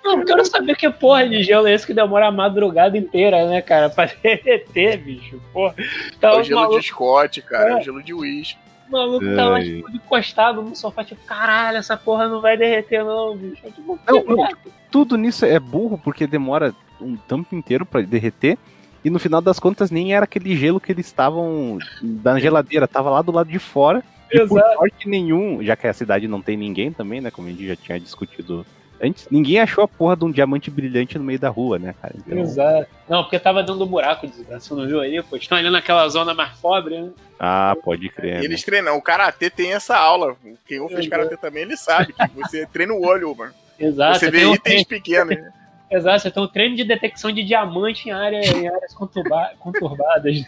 [0.04, 3.46] Não, eu quero saber que porra de gelo é esse que demora a madrugada inteira,
[3.48, 3.88] né, cara?
[3.88, 5.40] Pra derreter, bicho.
[5.52, 5.74] Porra.
[6.20, 7.70] Tá É o o gelo maluco, de Scott, cara.
[7.70, 7.82] É o É.
[7.82, 8.58] gelo de uísque.
[8.88, 9.64] O maluco tá Ai.
[9.64, 13.62] tipo, encostado no sofá, tipo, caralho, essa porra não vai derreter, não, bicho.
[13.72, 14.36] Tipo, Não, não.
[14.36, 14.58] merda.
[14.90, 18.58] tudo nisso é burro porque demora um tempo inteiro pra derreter.
[19.04, 23.10] E no final das contas nem era aquele gelo que eles estavam da geladeira, tava
[23.10, 24.02] lá do lado de fora.
[24.30, 24.74] E por Exato.
[24.76, 27.30] sorte nenhum, já que a cidade não tem ninguém também, né?
[27.30, 28.66] Como a gente já tinha discutido
[29.02, 32.14] antes, ninguém achou a porra de um diamante brilhante no meio da rua, né, cara?
[32.16, 32.88] Então, Exato.
[33.08, 34.68] Não, porque tava dando um buraco, desgraça.
[34.68, 35.22] Você não viu aí?
[35.22, 37.10] Pô, estão ali naquela zona mais pobre, né?
[37.38, 38.36] ah, pode crer.
[38.36, 38.44] E né?
[38.44, 38.96] eles treinam.
[38.96, 40.36] O karatê tem essa aula.
[40.66, 41.10] Quem fez Exato.
[41.10, 43.52] karatê também, ele sabe que você treina o olho, mano.
[43.78, 44.18] Exato.
[44.18, 45.36] Você vê um itens pequenos.
[45.36, 45.52] né?
[45.90, 50.42] Exato, você tem um treino de detecção de diamante em, área, em áreas conturba- conturbadas.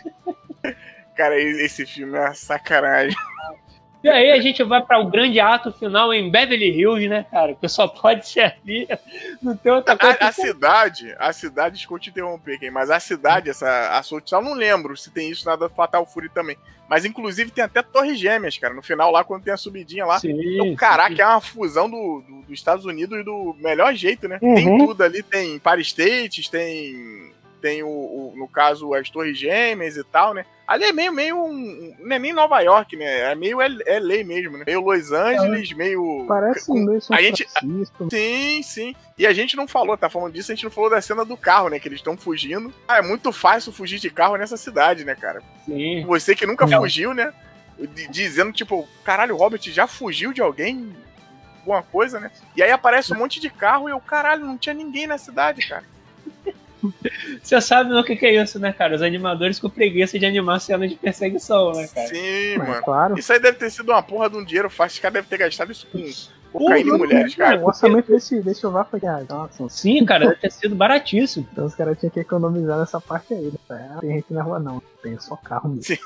[1.16, 3.16] Cara, esse filme é uma sacanagem.
[4.03, 7.55] E aí a gente vai para o grande ato final em Beverly Hills, né, cara?
[7.55, 8.88] Que só pode ser ali.
[9.42, 10.16] Não tem outra coisa.
[10.20, 14.22] A, a cidade, a cidade, desculpa te interromper aqui, mas a cidade, essa a Soul
[14.42, 16.57] não lembro se tem isso na da Fatal Fury também.
[16.88, 18.74] Mas inclusive tem até Torres Gêmeas, cara.
[18.74, 20.18] No final lá, quando tem a subidinha lá.
[20.18, 24.26] Sim, Então, caraca, é uma fusão do, do- dos Estados Unidos e do melhor jeito,
[24.26, 24.38] né?
[24.42, 24.55] Uhum.
[24.57, 27.30] Tem tudo ali, tem Paris States, tem.
[27.61, 30.44] Tem o, o- no caso, as Torres Gêmeas e tal, né?
[30.66, 31.50] Ali é meio, meio um.
[31.50, 33.32] um- Não é nem Nova York, né?
[33.32, 34.64] É meio L- LA mesmo, né?
[34.66, 36.24] Meio Los Angeles, meio.
[36.28, 38.08] Parece com- meio São a gente- Francisco.
[38.11, 38.94] Sim, sim.
[39.18, 41.36] E a gente não falou, tá falando disso, a gente não falou da cena do
[41.36, 41.78] carro, né?
[41.80, 42.72] Que eles estão fugindo.
[42.88, 45.42] Ah, é muito fácil fugir de carro nessa cidade, né, cara?
[45.66, 46.04] sim.
[46.06, 46.78] Você que nunca Não.
[46.80, 47.32] fugiu, né?
[48.11, 50.94] Dizendo, tipo, caralho, o Robert já fugiu de alguém?
[51.61, 52.30] Alguma coisa, né?
[52.56, 55.66] E aí aparece um monte de carro e eu, caralho, não tinha ninguém na cidade,
[55.68, 55.84] cara.
[57.43, 58.95] Você sabe o que, que é isso, né, cara?
[58.95, 62.09] Os animadores com preguiça de animar cena de perseguição, né, cara?
[62.09, 62.83] Sim, Mas, mano.
[62.83, 63.18] claro.
[63.18, 64.95] Isso aí deve ter sido uma porra de um dinheiro fácil.
[64.95, 65.99] Esse cara deve ter gastado isso com
[66.53, 67.61] cocaína e Porra, mulheres, cara.
[67.61, 71.47] o orçamento desse, desse OVA foi ah, nossa, Sim, cara, deve ter sido baratíssimo.
[71.53, 73.53] então os caras tinham que economizar nessa parte aí.
[73.68, 73.99] Né?
[74.01, 75.85] Tem gente na rua não, tem só carro mesmo.
[75.85, 75.99] Sim.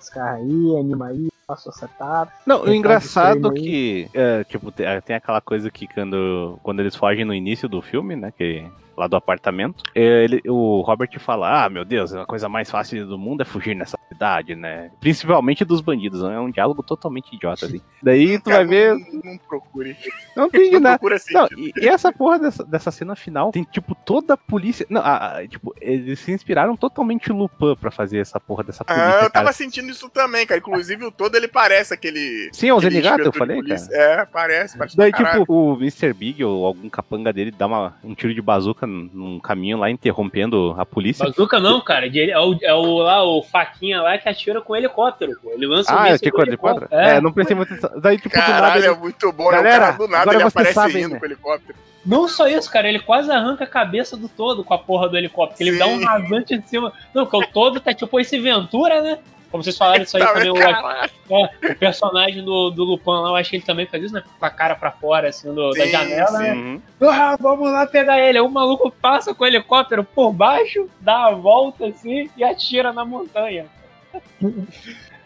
[0.00, 2.30] Os carros aí, anima aí, passou setado.
[2.46, 7.24] Não, o engraçado que, é, tipo, tem, tem aquela coisa que quando, quando eles fogem
[7.24, 8.64] no início do filme, né, que
[8.98, 13.06] lá do apartamento, é, ele, o Robert fala, ah, meu Deus, a coisa mais fácil
[13.06, 16.34] do mundo é fugir nessa cidade, né, principalmente dos bandidos, né?
[16.34, 17.80] é um diálogo totalmente idiota, assim.
[18.02, 19.96] Daí tu Cara, vai ver, Não, não procure.
[20.36, 20.98] não tem Não nada.
[20.98, 21.34] procura assim.
[21.34, 24.86] Não, e, e essa porra dessa, dessa cena final tem, tipo, toda a polícia.
[24.88, 29.04] Não, a- a- tipo, eles se inspiraram totalmente Lupin pra fazer essa porra dessa polícia.
[29.04, 29.52] Ah, eu tava cara.
[29.52, 30.58] sentindo isso também, cara.
[30.60, 32.48] Inclusive o todo ele parece aquele.
[32.52, 33.80] Sim, é o Zenigato, eu de falei, cara.
[33.90, 36.12] É, parece, parece Daí, tipo, o Mr.
[36.12, 40.74] Big ou algum capanga dele dá uma, um tiro de bazuca num- caminho lá, interrompendo
[40.78, 41.24] a polícia.
[41.26, 42.06] Bazuca não, cara.
[42.06, 45.50] É o, é o, lá, o faquinha lá que atira com o helicóptero, pô.
[45.52, 46.88] Ele lança Ah, um é que com o helicóptero?
[46.90, 47.16] É.
[47.16, 47.74] É, não pensei muito.
[48.00, 48.52] Daí, tipo, do nada.
[48.52, 48.86] Caralho, Ele...
[48.94, 49.56] é muito bom, né?
[49.58, 51.18] Galera, O cara do nada agora ele vocês aparece sabem, rindo né?
[51.20, 51.78] com o helicóptero.
[52.06, 55.16] Não só isso, cara, ele quase arranca a cabeça do todo com a porra do
[55.16, 55.62] helicóptero.
[55.68, 55.78] Ele Sim.
[55.78, 56.92] dá um rasante em cima.
[57.12, 59.18] Não, porque o todo tá tipo esse Ventura, né?
[59.50, 63.30] Como vocês falaram isso aí Tá, também, o, é, o personagem do, do Lupin lá,
[63.30, 64.22] eu acho que ele também faz isso, né?
[64.38, 66.52] Com a cara pra fora, assim, do- da Sim, janela, né?
[66.54, 66.82] Uhum.
[67.08, 68.38] Ah, vamos lá pegar ele.
[68.38, 72.92] Aí o maluco passa com o helicóptero por baixo, dá a volta assim e atira
[72.92, 73.66] na montanha.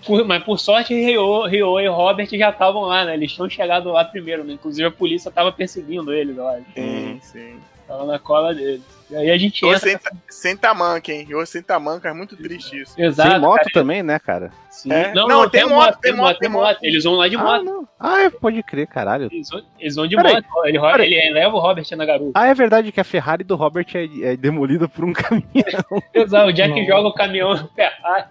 [0.04, 3.14] Por- mas por sorte, Ryo, Ryo e Robert já estavam lá, né?
[3.14, 4.54] Eles tinham chegado lá primeiro, né?
[4.54, 6.64] Inclusive a polícia tava perseguindo eles, eu acho.
[6.74, 7.60] Sim, sim.
[7.86, 8.82] Tava na cola deles.
[9.12, 9.78] E aí a gente entra.
[9.78, 11.34] sem, ta- sem tamanca, hein?
[11.34, 13.00] Ô, sem tamanca, é muito triste isso.
[13.00, 13.30] Exato.
[13.30, 13.70] Sem moto cara.
[13.74, 14.50] também, né, cara?
[14.70, 14.90] Sim.
[14.92, 15.12] É?
[15.14, 16.78] Não, Não, não, tem tem, moto, moto, tem tem moto, tem tem moto.
[16.82, 17.64] Eles vão lá de Ah, moto.
[17.64, 17.88] não.
[18.00, 19.28] Ah, é, pode crer, caralho.
[19.30, 20.34] Eles, vão, eles vão de Peraí.
[20.34, 20.66] moto.
[20.66, 21.12] Ele, ro- Peraí.
[21.12, 22.32] ele leva o Robert na garupa.
[22.34, 25.42] Ah, é verdade que a Ferrari do Robert é, é demolida por um caminhão.
[26.14, 26.86] Exato, o Jack Não.
[26.86, 28.26] joga o caminhão no Ferrari.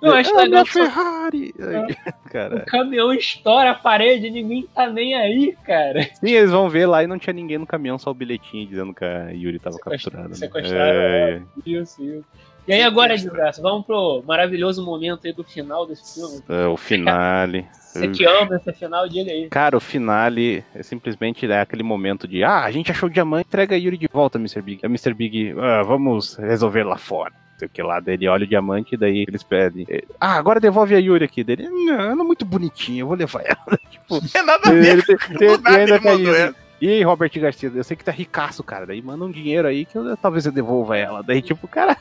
[0.00, 1.54] Não, acho ah, legal minha que só- Ferrari!
[1.60, 2.60] Ai, o Cara.
[2.60, 6.02] caminhão estoura a parede e ninguém tá nem aí, cara.
[6.14, 8.94] Sim, eles vão ver lá e não tinha ninguém no caminhão, só o bilhetinho dizendo
[8.94, 10.11] que a Yuri tava capturada.
[10.20, 10.34] Né?
[10.34, 11.42] sequestraram É, é.
[11.66, 12.24] Isso, isso.
[12.66, 16.40] E aí agora, desgraça, vamos pro maravilhoso momento aí do final desse filme.
[16.48, 17.66] É, o finale.
[17.72, 19.48] Você que ama esse final, diga aí.
[19.50, 23.48] Cara, o finale é simplesmente é aquele momento de ah, a gente achou o diamante,
[23.48, 24.62] entrega a Yuri de volta, Mr.
[24.62, 24.80] Big.
[24.82, 25.12] É Mr.
[25.12, 27.32] Big, "Ah, vamos resolver lá fora.
[27.58, 29.84] Sei o que lá, daí ele olha o diamante e daí eles pedem.
[29.90, 31.44] eh, Ah, agora devolve a Yuri aqui.
[31.44, 33.78] Dele, não, ela é muito bonitinha, eu vou levar ela.
[33.90, 34.86] tipo, É nada a ver.
[34.86, 36.54] ele, nada tem ainda ele tem isso.
[36.82, 38.84] E aí, Robert Garcia, eu sei que tá ricaço, cara.
[38.84, 41.22] Daí manda um dinheiro aí que eu, talvez eu devolva ela.
[41.22, 41.96] Daí, tipo, cara,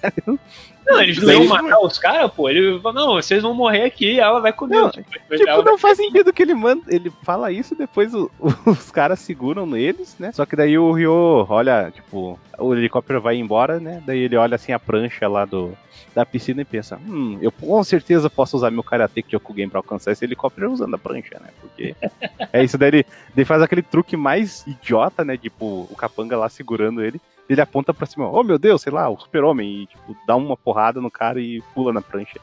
[0.84, 2.50] Não, eles não iam matar os caras, pô.
[2.50, 4.78] Ele falou, não, vocês vão morrer aqui, ela vai comer.
[4.78, 5.08] Não, tipo,
[5.38, 6.82] Tipo, não faz sentido que ele manda.
[6.88, 8.32] Ele fala isso, depois o-
[8.66, 10.32] os caras seguram neles, né?
[10.32, 14.02] Só que daí o Ryo olha, tipo, o helicóptero vai embora, né?
[14.04, 15.78] Daí ele olha assim a prancha lá do,
[16.14, 20.12] da piscina e pensa: Hum, eu com certeza posso usar meu karate Kyokugen pra alcançar
[20.12, 21.50] esse helicóptero usando a prancha, né?
[21.62, 21.96] Porque
[22.52, 22.90] é isso daí.
[22.90, 23.06] Ele,
[23.36, 25.38] ele faz aquele truque mais idiota, né?
[25.38, 27.20] Tipo, o capanga lá segurando ele.
[27.50, 30.56] Ele aponta pra cima, oh meu Deus, sei lá, o super-homem, e tipo, dá uma
[30.56, 32.40] porrada no cara e pula na prancha.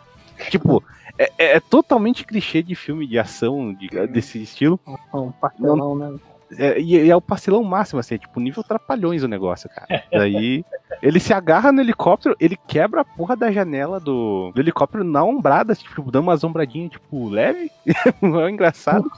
[0.51, 0.85] Tipo,
[1.19, 4.79] é, é- é totalmente clichê de filme de ação de- desse estilo.
[5.15, 6.15] Um pastelão, né?
[6.57, 10.05] É, e é o pastelão máximo, assim, é tipo nível trapalhões o negócio, cara.
[10.11, 10.65] Daí
[11.03, 15.23] ele se agarra no helicóptero, ele quebra a porra da janela do, do helicóptero na
[15.23, 17.71] ombrada, tipo, dando uma zombradinha, tipo, leve.
[17.87, 19.11] é engraçado.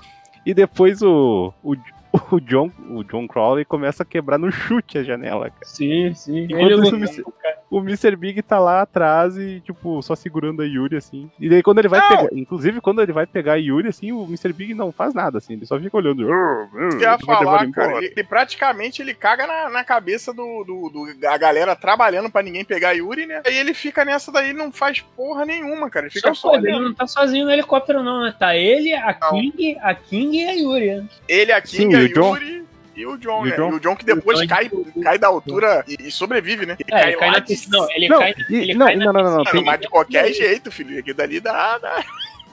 [0.45, 1.76] E depois o, o,
[2.31, 5.65] o John, o John Crowley começa a quebrar no chute a janela, cara.
[5.65, 6.45] Sim, sim.
[6.45, 7.25] Enquanto isso, o Mr.
[7.71, 8.17] o Mr.
[8.17, 11.31] Big tá lá atrás e, tipo, só segurando a Yuri, assim.
[11.39, 12.09] E daí quando ele vai Não.
[12.09, 12.29] pegar.
[12.33, 14.53] Inclusive, quando ele vai pegar a Yuri, assim, o Mr.
[14.53, 15.53] Big não faz nada, assim.
[15.53, 16.23] Ele só fica olhando.
[16.29, 21.27] Eu ia falar, cara, ele, ele praticamente ele caga na, na cabeça do, do, do-
[21.29, 23.43] a galera trabalhando pra ninguém pegar a Yuri, né?
[23.47, 26.07] Aí ele fica nessa daí e não faz porra nenhuma, cara.
[26.07, 28.35] Ele fica Só só ele não tá sozinho no helicóptero, não, né?
[28.39, 29.31] Tá ele, a Não.
[29.31, 30.87] King, a King e a Yuri.
[30.97, 31.09] né?
[31.29, 32.34] Ele, a King, Sim, a e o John?
[32.36, 32.64] Yuri
[32.96, 33.57] e o John, E o né?
[33.57, 33.70] John?
[33.70, 36.76] E o John que depois o cai, John- cai da altura e, e sobrevive, né?
[36.78, 37.78] Ele É, ele cai lá na de piscina.
[37.78, 39.53] Não, ele Não, cai, e- ele não, cai não, não, não, não, piscina.
[39.53, 40.98] tem- Mas de qualquer jeito, filho.
[40.98, 42.05] Aqui dali dá, dá.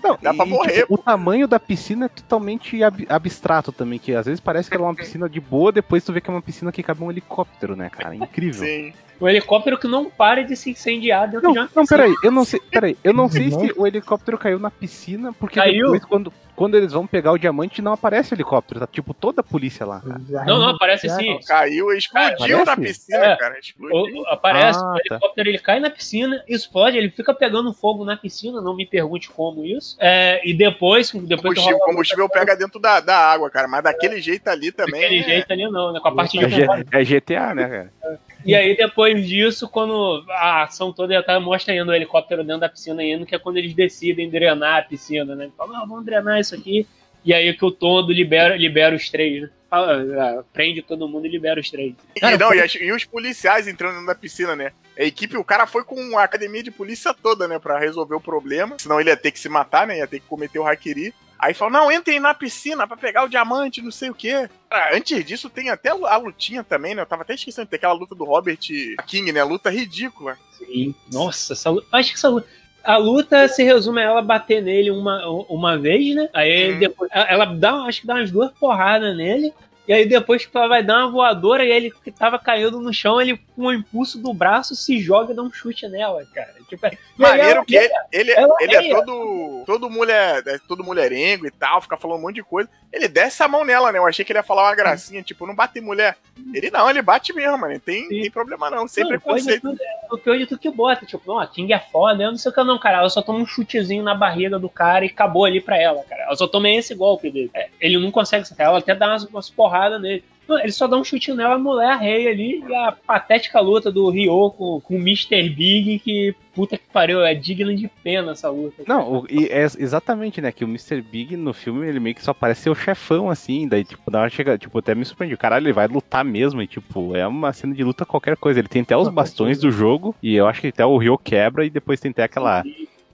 [0.03, 3.97] Não, Dá pra e, morrer, tipo, o tamanho da piscina é totalmente ab- abstrato também,
[3.97, 6.29] que às vezes parece que ela é uma piscina de boa, depois tu vê que
[6.29, 8.15] é uma piscina que cabe um helicóptero, né, cara?
[8.15, 8.63] Incrível.
[8.63, 8.93] Sim.
[9.20, 12.32] Um helicóptero que não para de se incendiar dentro Não, de uma não, peraí, eu
[12.32, 15.86] não sei, peraí, eu não sei se o helicóptero caiu na piscina, porque Caiu?
[15.91, 19.41] depois, quando, quando eles vão pegar o diamante, não aparece o helicóptero, tá tipo toda
[19.41, 20.01] a polícia lá.
[20.01, 20.45] cara.
[20.45, 21.39] Não, não, aparece sim.
[21.47, 22.65] Caiu, explodiu Parece?
[22.65, 23.36] na piscina, É.
[23.38, 23.57] cara.
[23.59, 24.22] Explodiu.
[24.22, 24.99] O- aparece, Ah, o tá.
[25.05, 29.30] helicóptero ele cai na piscina, explode, ele fica pegando fogo na piscina, não me pergunte
[29.32, 29.97] como isso.
[29.99, 33.68] É, e depois, depois que combustível, rola o combustível pega dentro da, da água, cara.
[33.68, 35.01] Mas daquele jeito ali também.
[35.01, 35.99] daquele é- jeito ali não, né?
[35.99, 37.68] Com a parte de É, é GTA, né,
[38.01, 38.20] cara?
[38.47, 42.61] E aí, depois disso, quando a ação toda já tá, mostra indo o helicóptero dentro
[42.61, 45.49] da piscina indo, que é quando eles decidem drenar a piscina, né?
[45.57, 46.87] Falam, não, vamos drenar isso aqui.
[47.25, 49.49] E aí que o todo libera, libera os três, né?
[49.69, 51.93] Fala, ah, prende todo mundo e libera os três.
[52.21, 54.71] Cara, e, não, e, as- e os policiais entrando na piscina, né?
[54.97, 57.59] A equipe, o cara foi com a academia de polícia toda, né?
[57.59, 58.77] Pra resolver o problema.
[58.79, 59.97] Senão ele ia ter que se matar, né?
[59.97, 61.13] Ia ter que cometer o hackeri.
[61.39, 64.49] Aí falou, não, entrem na piscina pra pegar o diamante, não sei o quê.
[64.71, 67.01] Ah, antes disso, tem até a lutinha também, né?
[67.01, 68.57] Eu tava até esquecendo de ter aquela luta do Robert
[69.05, 69.43] King, né?
[69.43, 70.38] Luta ridícula.
[70.57, 70.95] Sim.
[71.11, 71.88] Nossa, essa luta.
[71.91, 72.47] Acho que essa luta.
[72.83, 76.29] A luta se resume a ela bater nele uma, uma vez, né?
[76.33, 76.79] Aí Uhum.
[76.79, 77.11] depois.
[77.13, 79.53] Ela dá, acho que dá umas duas porradas nele.
[79.88, 82.93] E aí depois que ela vai dar uma voadora e ele que tava caindo no
[82.93, 86.53] chão, ele com o impulso do braço se joga e dá um chute nela, cara.
[86.67, 88.95] Tipo, aí Maneiro que ele, ele, ela ele é arreia.
[88.95, 92.69] todo, todo, mulher, é todo mulherengo e tal, fica falando um monte de coisa.
[92.91, 93.99] Ele desce a mão nela, né?
[93.99, 96.17] Eu achei que ele ia falar uma gracinha, tipo, não bate mulher.
[96.53, 97.79] Ele não, ele bate mesmo, mano.
[97.79, 98.21] Tem, Sim.
[98.21, 99.69] tem problema não, sem preconceito.
[99.69, 102.38] é- O pior de tudo que bota, tipo, não, a King é foda, eu não
[102.38, 102.97] sei o que não, cara.
[102.99, 106.23] Ela só toma um chutezinho na barriga do cara e acabou ali pra ela, cara.
[106.23, 107.51] Ela só toma esse golpe dele.
[107.53, 110.23] É, ele não consegue ela até dá umas, umas porradas nele.
[110.47, 113.91] Não, ele só dá um chutinho nela, a mulher arreia ali, e a patética luta
[113.91, 115.49] do Ryo com, com o Mr.
[115.49, 118.82] Big, que puta que pariu, é digna de pena essa luta.
[118.88, 120.53] Não, o- e é exatamente, né?
[120.53, 121.01] Que o Mr.
[121.01, 123.67] Big no filme ele meio que só parece ser o chefão, assim.
[123.67, 125.36] Daí, tipo, na hora chega, tipo, até me surpreende.
[125.36, 126.61] Caralho, ele vai lutar mesmo.
[126.61, 128.59] E, tipo, é uma cena de luta qualquer coisa.
[128.61, 130.15] Ele tem até os bastões do jogo.
[130.23, 131.65] E eu acho que até o Ryo quebra.
[131.65, 132.63] E depois tem até aquela,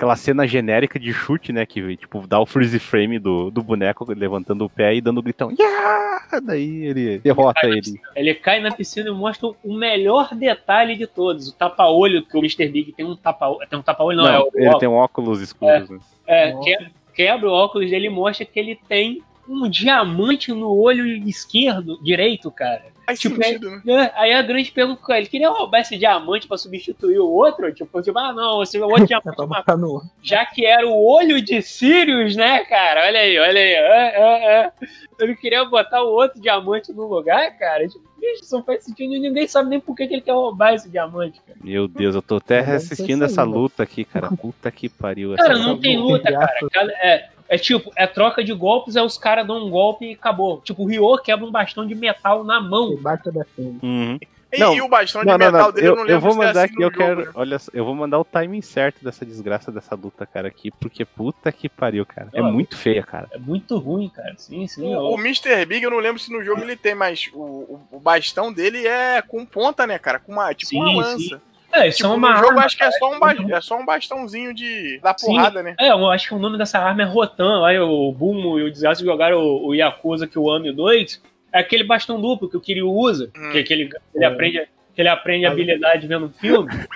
[0.03, 1.65] aquela cena genérica de chute, né?
[1.65, 5.23] Que, tipo, dá o freeze frame do, do boneco levantando o pé e dando o
[5.23, 5.49] gritão.
[5.57, 6.41] Yeah!
[6.43, 7.99] Daí ele derrota ele.
[8.15, 12.39] Ele cai na piscina e mostra o melhor detalhe de todos, o tapa-olho, que o
[12.39, 12.67] Mr.
[12.67, 15.89] Big tem um tapa-olho, tem um tapa-olho não, é o ele tem um óculos escuros,
[15.89, 15.99] né?
[16.27, 16.63] É, Nossa.
[16.65, 22.01] que- quebra o óculos dele e mostra que ele tem um diamante no olho esquerdo,
[22.03, 22.92] direito, cara.
[23.05, 24.11] Faz Tipo, sentido, né?
[24.15, 27.71] É, Aí a grande pergunta é, ele queria roubar esse diamante pra substituir o outro?
[27.73, 30.01] Tipo, tipo ah não, esse outro É diamante, no.
[30.21, 33.05] já que era o olho de Sirius, né, cara?
[33.05, 33.73] Olha aí, olha aí.
[33.73, 34.71] É, é, é.
[35.19, 37.87] Ele queria botar o outro diamante no lugar, cara.
[37.87, 39.09] Tipo, bicho, isso não faz sentido.
[39.11, 41.59] Ninguém sabe nem por que, que ele quer roubar esse diamante, cara.
[41.63, 43.53] Meu Deus, eu tô até assistindo essa aí, né?
[43.55, 44.29] luta aqui, cara.
[44.29, 45.35] Puta que pariu.
[45.35, 46.93] Cara, essa não tem luta, Entre cara.
[47.01, 50.61] É, é tipo, é troca de golpes, é os caras dão um golpe e acabou.
[50.61, 52.95] Tipo, o Ryo quebra um bastão de metal na mão.
[52.97, 53.79] Bate defende.
[53.83, 54.19] Uhum.
[54.55, 55.71] E, Não, e o bastão de Não, não, metal não.
[55.71, 56.97] dele, eu, Eu, não eu lembro vou se é mandar assim aqui, no eu jogo,
[56.97, 57.25] quero.
[57.25, 57.31] né?
[57.33, 61.51] Olha eu vou mandar o timing certo dessa desgraça dessa luta, cara, aqui, porque puta
[61.51, 62.29] que pariu, cara.
[62.33, 63.27] É Não, muito feia, cara.
[63.31, 64.35] É muito ruim, cara.
[64.37, 64.93] Sim, sim.
[64.95, 65.65] O, o Mr.
[65.65, 68.85] Big, eu não lembro se no jogo ele tem, mas o, o, o bastão dele
[68.85, 70.19] é com ponta, né, cara?
[70.19, 71.35] Com uma, tipo Sim, uma sim.
[71.73, 73.77] É, isso Tipo, é uma no jogo arma, acho que é só, um é só
[73.79, 75.27] um bastãozinho de da Sim.
[75.27, 75.75] porrada, né?
[75.79, 77.65] É, eu acho que o nome dessa arma é Rotan.
[77.65, 81.21] Aí o Bumo e o Desastre jogaram o, o Yakuza que o Ami 2.
[81.51, 83.31] É aquele bastão duplo que o Kiryu usa.
[83.35, 83.49] Hum.
[83.51, 84.27] Que, que ele, ele É.
[84.27, 86.71] aprende, que ele aprende habilidade vendo filme.
[86.73, 86.89] Isso?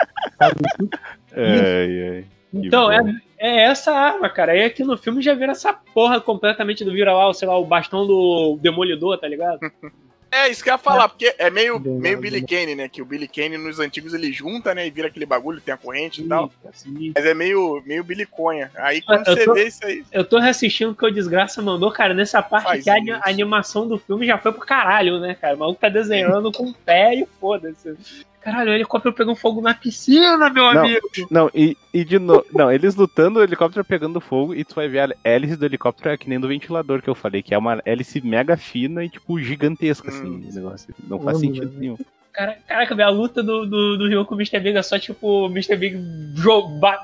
[1.36, 2.26] Ai, ai.
[2.52, 3.00] Que Então, é,
[3.40, 4.54] é essa arma, cara.
[4.54, 7.66] Aí aqui no filme já vira essa porra completamente do vira lá, sei lá, o
[7.66, 9.60] bastão do Demolidor, tá ligado?
[10.32, 12.32] É, isso que eu ia falar, porque é meio, Bem, meio bem.
[12.32, 12.90] Billy Kane, né?
[12.90, 14.86] Que o Billy Kane nos antigos ele junta, né?
[14.86, 16.52] E vira aquele bagulho, tem a corrente e tal.
[16.74, 17.12] Sim.
[17.16, 18.70] Mas é meio, meio Billy Conha.
[18.76, 20.04] Aí quando Eu você tô- vê isso aí.
[20.12, 23.88] Eu tô reassistindo o que o Desgraça mandou, cara, nessa parte Faz que a animação
[23.88, 25.56] do filme já foi pro caralho, né, cara?
[25.56, 27.96] O maluco tá desenhando com o pé e foda-se.
[28.42, 30.82] Caralho, o helicóptero pegando fogo na piscina, meu Não.
[30.86, 31.08] amigo.
[31.30, 32.46] Não, e, e de novo.
[32.54, 36.10] Não, eles lutando, o helicóptero pegando fogo, e tu vai ver a hélice do helicóptero
[36.12, 39.10] é que nem do ventilador que eu falei, que é uma hélice mega fina e,
[39.10, 40.50] tipo, gigantesca, assim, Hum.
[40.50, 40.94] o negócio.
[41.08, 41.80] Não faz Hum, sentido velho.
[41.80, 41.98] nenhum.
[42.32, 44.60] Cara, caraca, velho, a luta do, do, do Ryu com o Mr.
[44.60, 45.76] Big é só, tipo, o Mr.
[45.76, 45.98] Big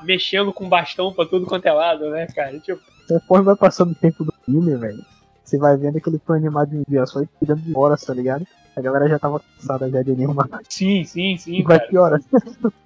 [0.04, 2.58] mexendo com bastão pra tudo quanto é lado, né, cara?
[2.60, 5.04] Tipo, Conforme vai passando o tempo do filme, velho,
[5.44, 8.02] você vai vendo que ele foi animado de um dia só e cuidando de horas,
[8.02, 8.46] tá ligado?
[8.76, 10.48] A galera já tava cansada já de nenhuma.
[10.68, 11.90] sim, sim, E sim, vai cara.
[11.90, 12.24] piorando.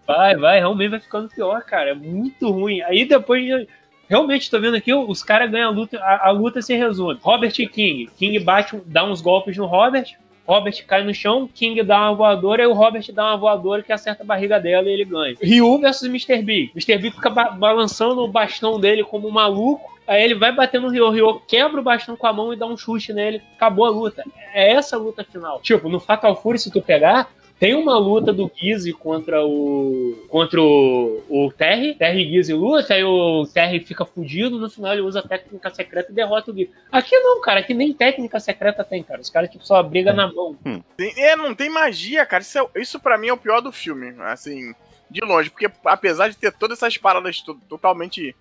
[0.07, 1.91] Vai, vai, realmente vai ficando pior, cara.
[1.91, 2.81] É muito ruim.
[2.83, 3.45] Aí depois.
[3.45, 3.69] de-
[4.09, 5.99] Realmente, tô vendo aqui, os caras ganham a luta.
[5.99, 7.19] A, a luta se resume.
[7.21, 8.09] Robert e King.
[8.17, 10.07] King bate, dá uns golpes no Robert.
[10.47, 13.93] Robert cai no chão, King dá uma voadora, e o Robert dá uma voadora que
[13.93, 15.37] acerta a barriga dela e ele ganha.
[15.43, 16.41] Ryu versus Mr.
[16.43, 16.71] B.
[16.75, 16.97] Mr.
[16.97, 19.98] B fica ba- balançando o bastão dele como um maluco.
[20.09, 22.57] Aí ele vai bater no Ryu, o Ryu quebra o bastão com a mão e
[22.57, 23.43] dá um chute nele.
[23.57, 24.25] Acabou a luta.
[24.55, 25.61] É essa a luta final.
[25.61, 27.31] Tipo, no Fatal Fury, se tu pegar,
[27.61, 30.27] tem uma luta do Gizzy contra o.
[30.31, 31.95] contra o, o Terry.
[31.95, 35.69] Terry e Gizzy luta, aí o Terry fica fudido, no final ele usa a técnica
[35.75, 36.71] secreta e derrota o Gizzy.
[36.91, 39.21] Aqui não, cara, aqui nem técnica secreta tem, cara.
[39.21, 40.57] Os caras tipo, só brigam na mão.
[40.97, 42.43] Tem- é, não tem magia, cara.
[42.43, 44.15] Isso, é- isso pra mim é o pior do filme.
[44.21, 44.73] Assim,
[45.11, 45.51] de longe.
[45.51, 48.35] Porque apesar de ter todas essas paradas to- totalmente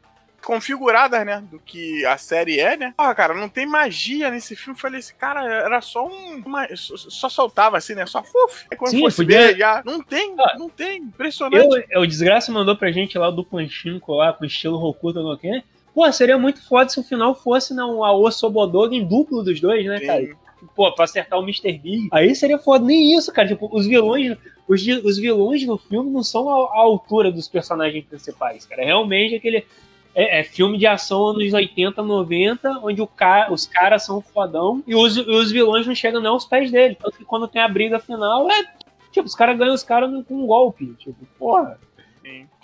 [0.47, 1.43] configuradas, né?
[1.51, 2.93] Do que a série é, né?
[2.97, 4.79] Ah, cara, não tem magia nesse filme.
[4.79, 6.41] Falei assim, cara, era só um.
[6.45, 8.05] uma- só, soltava assim, né?
[8.05, 8.65] Só fuf.
[8.71, 9.83] Aí quando Sim, fosse podia- ver, já.
[9.85, 10.99] Não tem, Ah, não tem.
[11.01, 11.85] Impressionante.
[11.91, 15.37] Eu, o Desgraça mandou pra gente lá o do Panchinko lá, com estilo Hokuto no
[15.37, 15.61] Ken.
[15.93, 19.85] Pô, seria muito foda se o final fosse não, a Osobodog em duplo dos dois,
[19.85, 20.21] né, cara?
[20.25, 20.33] Sim.
[20.75, 21.73] pô, pra acertar o Mr.
[21.73, 22.07] Big.
[22.11, 22.85] Aí seria foda.
[22.85, 23.47] Nem isso, cara.
[23.47, 24.37] Tipo, os vilões.
[24.67, 28.83] Os, os vilões no filme não são a, a altura dos personagens principais, cara.
[28.83, 29.65] Realmente aquele.
[30.19, 34.83] É, é filme de ação anos 80, 90, onde o ca, os caras são fodão
[34.87, 36.95] e os, e os vilões não chegam nem aos pés dele.
[36.95, 38.63] Tanto que quando tem a briga final, é.
[39.11, 40.87] Tipo, os caras ganham os caras com um golpe.
[40.97, 41.79] Tipo, porra.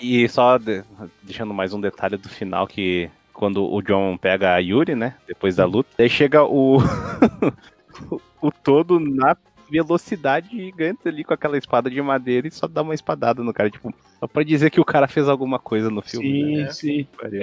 [0.02, 0.84] E só de-
[1.22, 5.16] deixando mais um detalhe do final que quando o John pega a Yuri, né?
[5.28, 6.78] Depois da luta, aí chega o
[8.12, 9.38] o- o todo na
[9.82, 13.70] velocidade gigante ali com aquela espada de madeira e só dá uma espadada no cara,
[13.70, 16.28] tipo, só pra dizer que o cara fez alguma coisa no filme.
[16.32, 16.72] sim, né?
[16.72, 17.08] sim.
[17.20, 17.42] Pariu.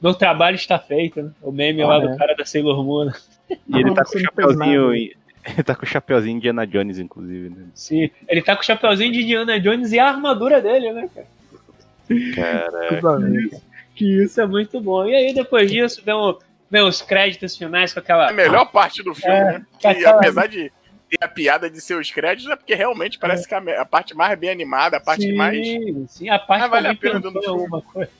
[0.00, 1.30] Meu trabalho está feito, né?
[1.42, 2.08] O meme Ah, lá é.
[2.08, 3.04] do cara da Sailor Moon.
[3.06, 3.12] né?
[3.68, 4.92] E ele tá com o chapeuzinho.
[5.44, 7.64] Ele tá com o chapeuzinho Indiana Jones, inclusive, né?
[7.74, 8.08] Sim.
[8.28, 11.26] Ele tá com o chapeuzinho de Indiana Jones e a armadura dele, né, cara?
[12.34, 13.62] Cara, Tudo a ver, cara.
[13.96, 15.04] Que isso é muito bom.
[15.06, 16.38] E aí, depois disso, vem, o-
[16.70, 18.30] vem os créditos finais com aquela.
[18.30, 19.66] A melhor parte do filme, É, né?
[19.80, 20.70] Que aquela- apesar de
[21.12, 24.38] ter a piada de seus créditos, é porque realmente parece que a, a parte mais
[24.38, 25.58] bem animada, a parte sim, mais.
[26.08, 27.46] Sim, a parte Ah, vale a pena filme.
[27.46, 28.10] alguma coisa.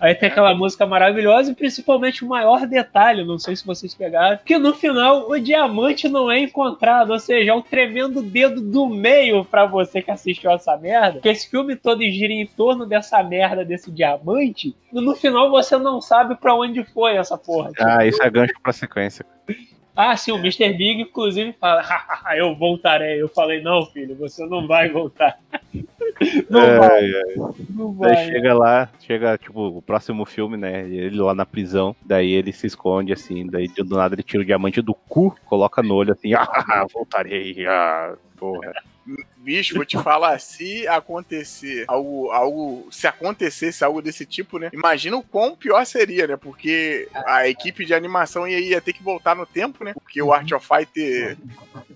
[0.00, 4.36] Aí tem aquela música maravilhosa e principalmente o maior detalhe, não sei se vocês pegaram,
[4.44, 8.88] que no final o diamante não é encontrado, ou seja, é um tremendo dedo do
[8.88, 13.22] meio pra você que assistiu essa merda, que esse filme todo gira em torno dessa
[13.22, 17.70] merda desse diamante, e no final você não sabe pra onde foi essa porra.
[17.78, 19.24] ah, isso é gancho pra sequência.
[19.96, 20.72] Ah, sim, o Mr.
[20.72, 23.22] Big, inclusive, fala: "Hahaha, eu voltarei.
[23.22, 25.38] Eu falei: não, filho, você não vai voltar.
[26.50, 27.22] não É, vai, é.
[27.70, 28.26] não Daí vai.
[28.26, 30.88] chega lá, chega, tipo, o próximo filme, né?
[30.88, 34.46] Ele lá na prisão, daí ele se esconde, assim, daí do nada ele tira o
[34.46, 38.72] diamante do cu, coloca no olho assim, ah, voltarei, ah, porra.
[39.44, 42.88] Bicho, vou te falar, se acontecer algo, algo.
[42.90, 44.70] Se acontecesse algo desse tipo, né?
[44.72, 46.36] Imagina o quão pior seria, né?
[46.36, 49.92] Porque a equipe de animação ia, ia ter que voltar no tempo, né?
[49.94, 51.36] Porque o Art of Fighter.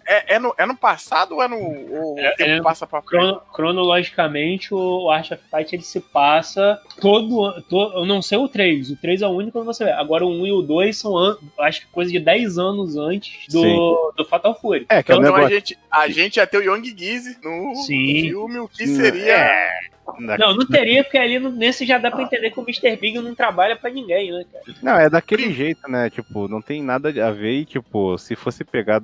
[0.07, 1.57] É, é, no, é no passado ou é no.
[1.59, 3.11] Ou o É- tempo é- passa pra frente?
[3.21, 8.39] Crono- cronologicamente, o Art of Fight ele se passa todo, an- to- Eu não sei
[8.39, 8.91] o 3.
[8.91, 9.93] O 3 é o único que você vê.
[9.93, 13.47] Agora o 1 e o 2 são, an- acho que coisa de 10 anos antes
[13.53, 14.87] do, do Fatal Fury.
[14.89, 15.57] É, que é o Então a negócio.
[15.57, 18.23] gente, a gente ia ter o Young Gizzy no Sim.
[18.23, 19.35] filme, o que seria.
[19.37, 19.71] É,
[20.19, 22.97] Não, não teria, porque ali no- nesse já dá pra entender que o Mr.
[22.97, 24.65] Big não trabalha pra ninguém, né, cara?
[24.83, 26.09] Não, é daquele jeito, né?
[26.11, 29.03] Tipo, não tem nada a ver e, tipo, se fosse pegar,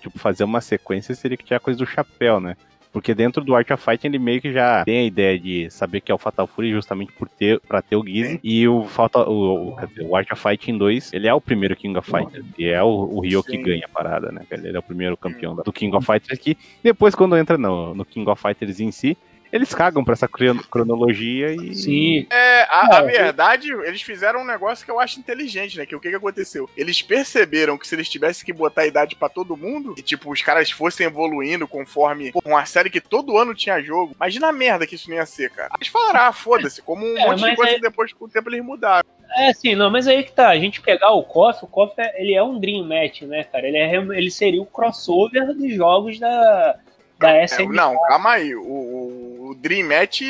[0.00, 2.56] tipo, fazer uma sequência, seria que tinha a coisa do chapéu, né?
[2.94, 6.00] Porque dentro do Art of Fight ele meio que já tem a ideia de saber
[6.00, 8.38] que é o Fatal Fury justamente por ter, pra ter o Gizzy.
[8.42, 11.74] E o, Fatal, o, o, dizer, o Art of Fighting 2, ele é o primeiro
[11.74, 12.46] King of Fighters.
[12.56, 13.62] E é o, o Ryo que Sim.
[13.64, 14.42] ganha a parada, né?
[14.48, 16.56] Ele é o primeiro campeão do King of Fighters aqui.
[16.84, 19.18] Depois, quando entra no, no King of Fighters em si,
[19.54, 21.74] Eles cagam pra essa cronologia e.
[21.76, 22.26] Sim.
[22.28, 25.86] É, a, a verdade, eles fizeram um negócio que eu acho inteligente, né?
[25.86, 26.68] Que o que, que aconteceu?
[26.76, 30.32] Eles perceberam que se eles tivessem que botar a idade pra todo mundo, e tipo,
[30.32, 34.52] os caras fossem evoluindo conforme pô, uma série que todo ano tinha jogo, imagina a
[34.52, 35.70] merda que isso não ia ser, cara.
[35.76, 38.28] Eles falaram, ah, foda-se, como um É, monte de coisa aí- que depois com o
[38.28, 39.06] tempo eles mudaram.
[39.36, 40.48] É, sim, não, mas aí que tá.
[40.48, 43.66] A gente pegar o KOF, o KOF é- ele é um Dream Match, né, cara?
[43.68, 46.76] Ele, é, ele seria o crossover dos jogos da,
[47.18, 47.72] da É, SNK.
[47.74, 48.54] não, calma aí.
[48.54, 50.22] O, o- o Dream Match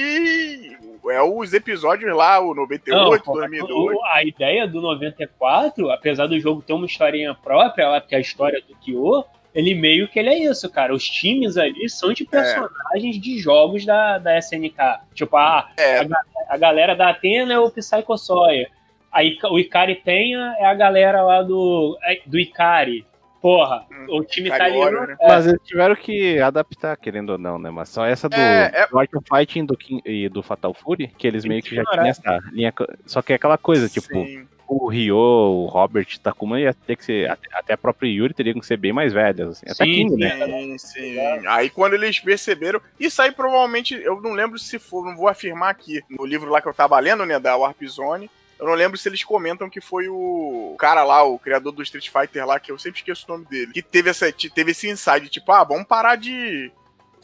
[1.10, 3.96] é os episódios lá, o 98, pô, 2002.
[3.96, 8.18] o- A ideia do 94, apesar do jogo ter uma historinha própria lá, porque é
[8.18, 10.94] a história do Kyo, ele meio que ele é isso, cara.
[10.94, 12.14] Os times ali são É.
[12.14, 15.00] de personagens de jogos da, da SNK.
[15.14, 16.00] Tipo, ah, É.
[16.00, 16.06] a,
[16.48, 18.68] a galera da Atena é o Psycho Sawyer.
[19.12, 23.06] Aí o Ikari Penha é a galera lá do, é, do Ikari.
[23.44, 24.96] Porra, Hum, o time Ikari italiano.
[24.96, 25.16] Warrior, né?
[25.20, 27.68] é, Mas eles tiveram que adaptar, querendo ou não, né?
[27.70, 30.72] Mas só essa do, É, é- do Art of Fighting do King- e do Fatal
[30.72, 32.72] Fury, que eles meio que já tinham essa linha.
[33.04, 34.46] Só que é aquela coisa, tipo, Sim.
[34.66, 37.30] o Ryo, o Robert, Takuma ia ter que ser.
[37.52, 39.66] Até, a própria Yuri teriam que ser bem mais velhas, assim.
[39.66, 40.46] Até Sim, King, né?
[40.46, 41.18] Sim, sim.
[41.46, 42.80] Aí quando eles perceberam.
[42.98, 46.00] Isso aí provavelmente, eu não lembro se for, não vou afirmar aqui.
[46.08, 48.30] No livro lá que eu tava lendo, né, da Warp Zone.
[48.58, 52.08] Eu não lembro se eles comentam que foi o cara lá, o criador do Street
[52.08, 55.28] Fighter lá, que eu sempre esqueço o nome dele, que teve, essa, teve esse insight,
[55.28, 56.70] tipo, ah, vamos parar de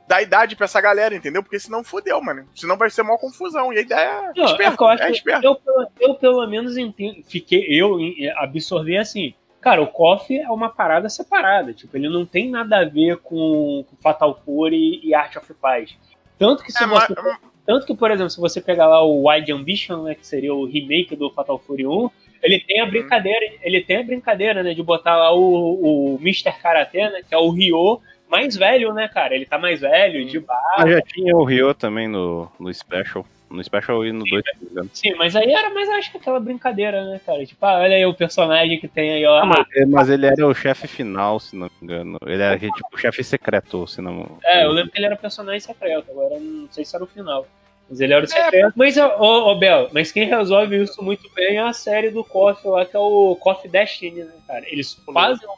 [0.09, 1.41] dar idade pra essa galera, entendeu?
[1.43, 2.45] Porque senão fodeu, mano.
[2.55, 3.73] Senão vai ser uma confusão.
[3.73, 5.47] E a ideia é Não, é esperta, eu é esperta.
[5.47, 7.97] eu, pelo- eu, pelo menos entendo, fiquei, eu
[8.39, 9.35] absorvi assim.
[9.61, 11.73] Cara, o KOF é uma parada separada.
[11.73, 15.97] Tipo, ele não tem nada a ver com, com Fatal Fury e Art of Fight.
[16.39, 17.15] Tanto que se É, você.
[17.15, 20.53] mas- Tanto que, por exemplo, se você pegar lá o Wide Ambition, né, que seria
[20.53, 22.11] o remake do Fatal Fury 1,
[22.43, 22.91] ele tem a Uhum.
[22.91, 26.53] brincadeira, ele tem a brincadeira, né, de botar lá o, o Mr.
[26.61, 29.35] Karate, né, que é o Ryo mais velho, né, cara?
[29.35, 30.63] Ele tá mais velho, de barba.
[30.79, 33.27] Mas já tinha o Ryo também no, no Special.
[33.51, 34.91] No Special e no 2, se não me engano.
[34.93, 37.45] Sim, mas aí era mais acho que aquela brincadeira, né, cara?
[37.45, 39.39] Tipo, ah, olha aí o personagem que tem aí, ó.
[39.41, 42.17] Ah, mas, é, mas ele era o chefe final, se não me engano.
[42.27, 44.39] Ele era tipo o chefe secreto, se não.
[44.45, 47.09] É, eu lembro que ele era personagem secreto, agora eu não sei se era o
[47.09, 47.47] final.
[47.89, 48.73] Mas ele era o É, secreto.
[48.77, 52.69] Mas, ô, ô, Bel, mas quem resolve isso muito bem é a série do KOF
[52.69, 54.65] lá, que é o KOF Destiny, né, cara?
[54.69, 55.49] Eles fazem.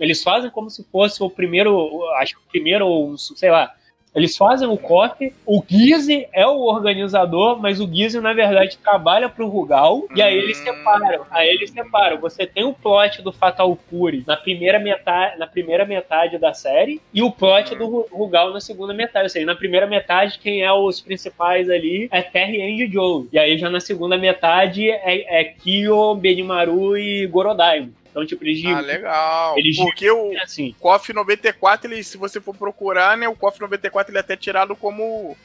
[0.00, 1.72] Eles fazem como se fosse o primeiro.
[1.72, 3.72] o- Acho que o primeiro, ou, sei lá.
[4.16, 9.28] Eles fazem o KOF, o Gizzy é o organizador, mas o Gizzy, na verdade, trabalha
[9.28, 10.64] pro Rugal, e aí eles Hum.
[10.64, 11.26] separam.
[11.30, 12.18] Aí eles separam.
[12.20, 17.00] Você tem o plot do Fatal Fury na primeira metade, na primeira metade da série,
[17.12, 19.24] e o plot do Ru- Rugal na segunda metade.
[19.24, 23.26] Ou seja, na primeira metade, quem é os principais ali é Terry e Joe.
[23.30, 27.92] E aí já na segunda metade é, é Kyo, Benimaru e Gorodaimo.
[28.16, 29.58] Então, tipo, eles Ah, legal.
[29.58, 30.74] Eles- Porque o, assim.
[30.80, 34.74] KOF 94, ele, se você for procurar, né, o KOF 94 ele é até tirado
[34.74, 35.36] como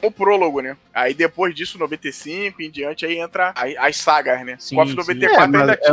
[0.00, 0.76] o prólogo, né?
[0.94, 4.54] Aí depois disso, 95 em diante, aí entra as, as sagas, né?
[4.60, 4.96] Sim, KOF sim.
[4.96, 5.90] 94 É, mas ainda é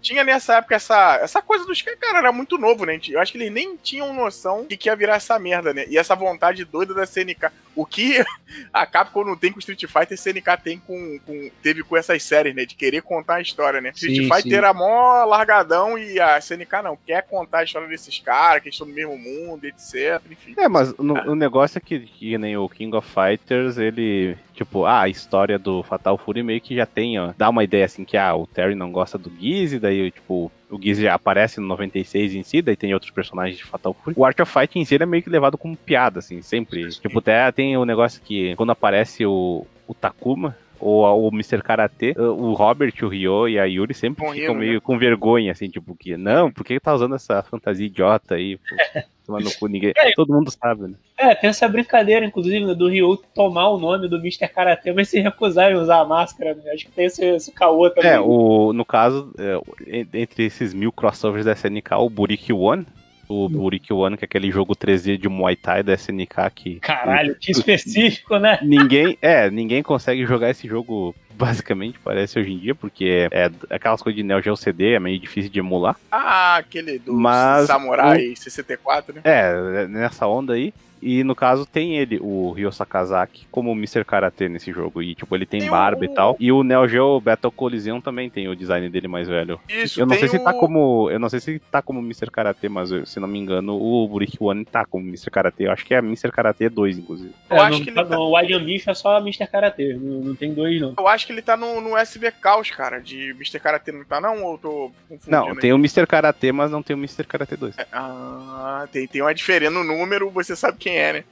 [0.00, 2.98] tinha, ti- tinha nessa época essa, essa coisa dos que, cara, era muito novo, né?
[3.08, 5.84] Eu acho que eles nem tinham noção de que ia virar essa merda, né?
[5.88, 7.50] E essa vontade doida da CNK.
[7.76, 8.24] O que
[8.72, 12.22] a Capcom não tem com Street Fighter, a CNK tem com, com- teve com essas
[12.22, 12.64] séries, né?
[12.64, 13.90] De querer contar a história, né?
[13.94, 14.54] Street Sim, Fighter sim.
[14.54, 16.98] era mó largadão e a CNK não.
[17.06, 20.20] Quer contar a história desses caras, que estão no mesmo mundo, etc.
[20.30, 20.54] Enfim.
[20.56, 24.36] É, mas no- o negócio é que, que nem o King of Fighters, ele.
[24.58, 27.32] Tipo, ah, a história do Fatal Fury meio que já tem, ó.
[27.38, 30.82] Dá uma ideia assim que, ah, o Terry não gosta do Gizzy, daí, tipo, o
[30.82, 34.16] Gizzy já aparece no 96 em si, daí tem outros personagens de Fatal Fury.
[34.18, 36.88] O Art of Fight em si é meio que levado como piada, assim, sempre.
[36.88, 40.56] Tipo, até tem o negócio que quando aparece o, o Takuma.
[40.80, 41.60] Ou o Mr.
[41.60, 45.68] Karate, o Robert, o Ryo e a Yuri sempre Bom, ficam meio com vergonha, assim,
[45.68, 48.60] tipo, que não, por que tá usando essa fantasia idiota aí?
[49.28, 49.92] Tomar no cu, ninguém.
[49.94, 50.12] É.
[50.16, 50.94] Todo mundo sabe, né?
[51.18, 54.48] É, tem essa brincadeira, inclusive, né, do Ryu tomar o nome do Mr.
[54.48, 56.70] Karate, mas se recusar a usar a máscara, né?
[56.72, 58.10] Acho que tem esse, esse caô também.
[58.10, 62.86] É, o, no caso, é, en- entre esses mil crossovers da SNK, o Buriki One,
[63.28, 67.34] o Buriki One, que é aquele jogo 3D de Muay Thai da SNK que Caralho,
[67.34, 68.58] que específico, né?
[68.62, 71.14] ninguém, é, ninguém consegue jogar esse jogo
[71.46, 75.00] basicamente, parece hoje em dia, porque é, é aquelas coisas de Neo Geo CD, é
[75.00, 75.96] meio difícil de emular.
[76.10, 79.20] Ah, aquele do Mas Samurai 64, né?
[79.24, 80.72] É, nessa onda aí.
[81.00, 84.04] E no caso tem ele, o Ryo Sakazaki, como o Mr.
[84.04, 85.00] Karate nesse jogo.
[85.00, 86.36] E tipo, ele tem Tem barba o- e tal.
[86.40, 89.60] E o Neo Geo Battle Coliseum também tem o design dele mais velho.
[89.68, 91.08] Isso, eu não tem sei se tá o- como.
[91.08, 92.28] Eu não sei se tá como Mr.
[92.32, 95.30] Karate, mas se não me engano, o Buriki One tá como Mr.
[95.30, 95.62] Karate.
[95.62, 96.32] Eu acho que é Mr.
[96.32, 97.30] Karate 2, inclusive.
[97.48, 99.46] Eu É, acho no, que ele tá- no Wide Ambition é só Mr.
[99.46, 100.94] Karate, não, não tem dois, não.
[100.98, 103.60] Eu acho que ele tá no, no SB Caos, cara, de Mr.
[103.60, 104.42] Karate, não tá não?
[104.42, 105.30] Ou eu tô confundindo?
[105.30, 105.56] Não, aí?
[105.56, 106.06] tem o Mr.
[106.06, 107.24] Karate, mas não tem o Mr.
[107.24, 107.74] Karate 2.
[107.92, 111.24] Ah, tem, tem uma diferença no número, você sabe quem é, né?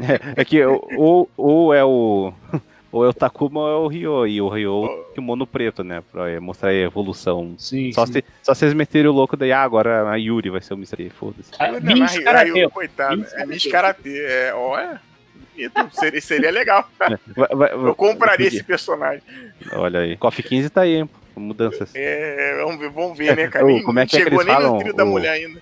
[0.00, 2.32] É, é que ou, ou é o.
[2.92, 4.26] Ou é o Takuma ou é o Ryo.
[4.26, 5.12] E o Ryo oh.
[5.12, 6.02] kimono preto, né?
[6.12, 7.56] Pra mostrar a evolução.
[7.58, 7.92] Sim.
[7.92, 8.12] Só, sim.
[8.12, 11.10] Se, só vocês meterem o louco daí, ah, agora a Yuri vai ser o Mr.
[11.10, 11.50] Foda-se.
[11.58, 12.52] Ah, mas Karate.
[12.52, 13.26] Ryu, coitado.
[13.32, 13.66] É Miss.
[13.66, 14.16] Karate.
[14.16, 15.00] É, ó, é.
[15.92, 16.88] Seria, seria legal.
[17.54, 19.22] Vai- Eu compraria esse personagem.
[19.72, 20.16] Olha aí.
[20.16, 21.10] Coffee 15 tá aí, hein?
[21.36, 21.90] Mudanças.
[21.94, 23.64] É, vamos ver, vamos ver, né, cara?
[23.66, 24.74] Ô, como é que é que chegou eles nem falam?
[24.74, 25.60] no trio da O- mulher ainda.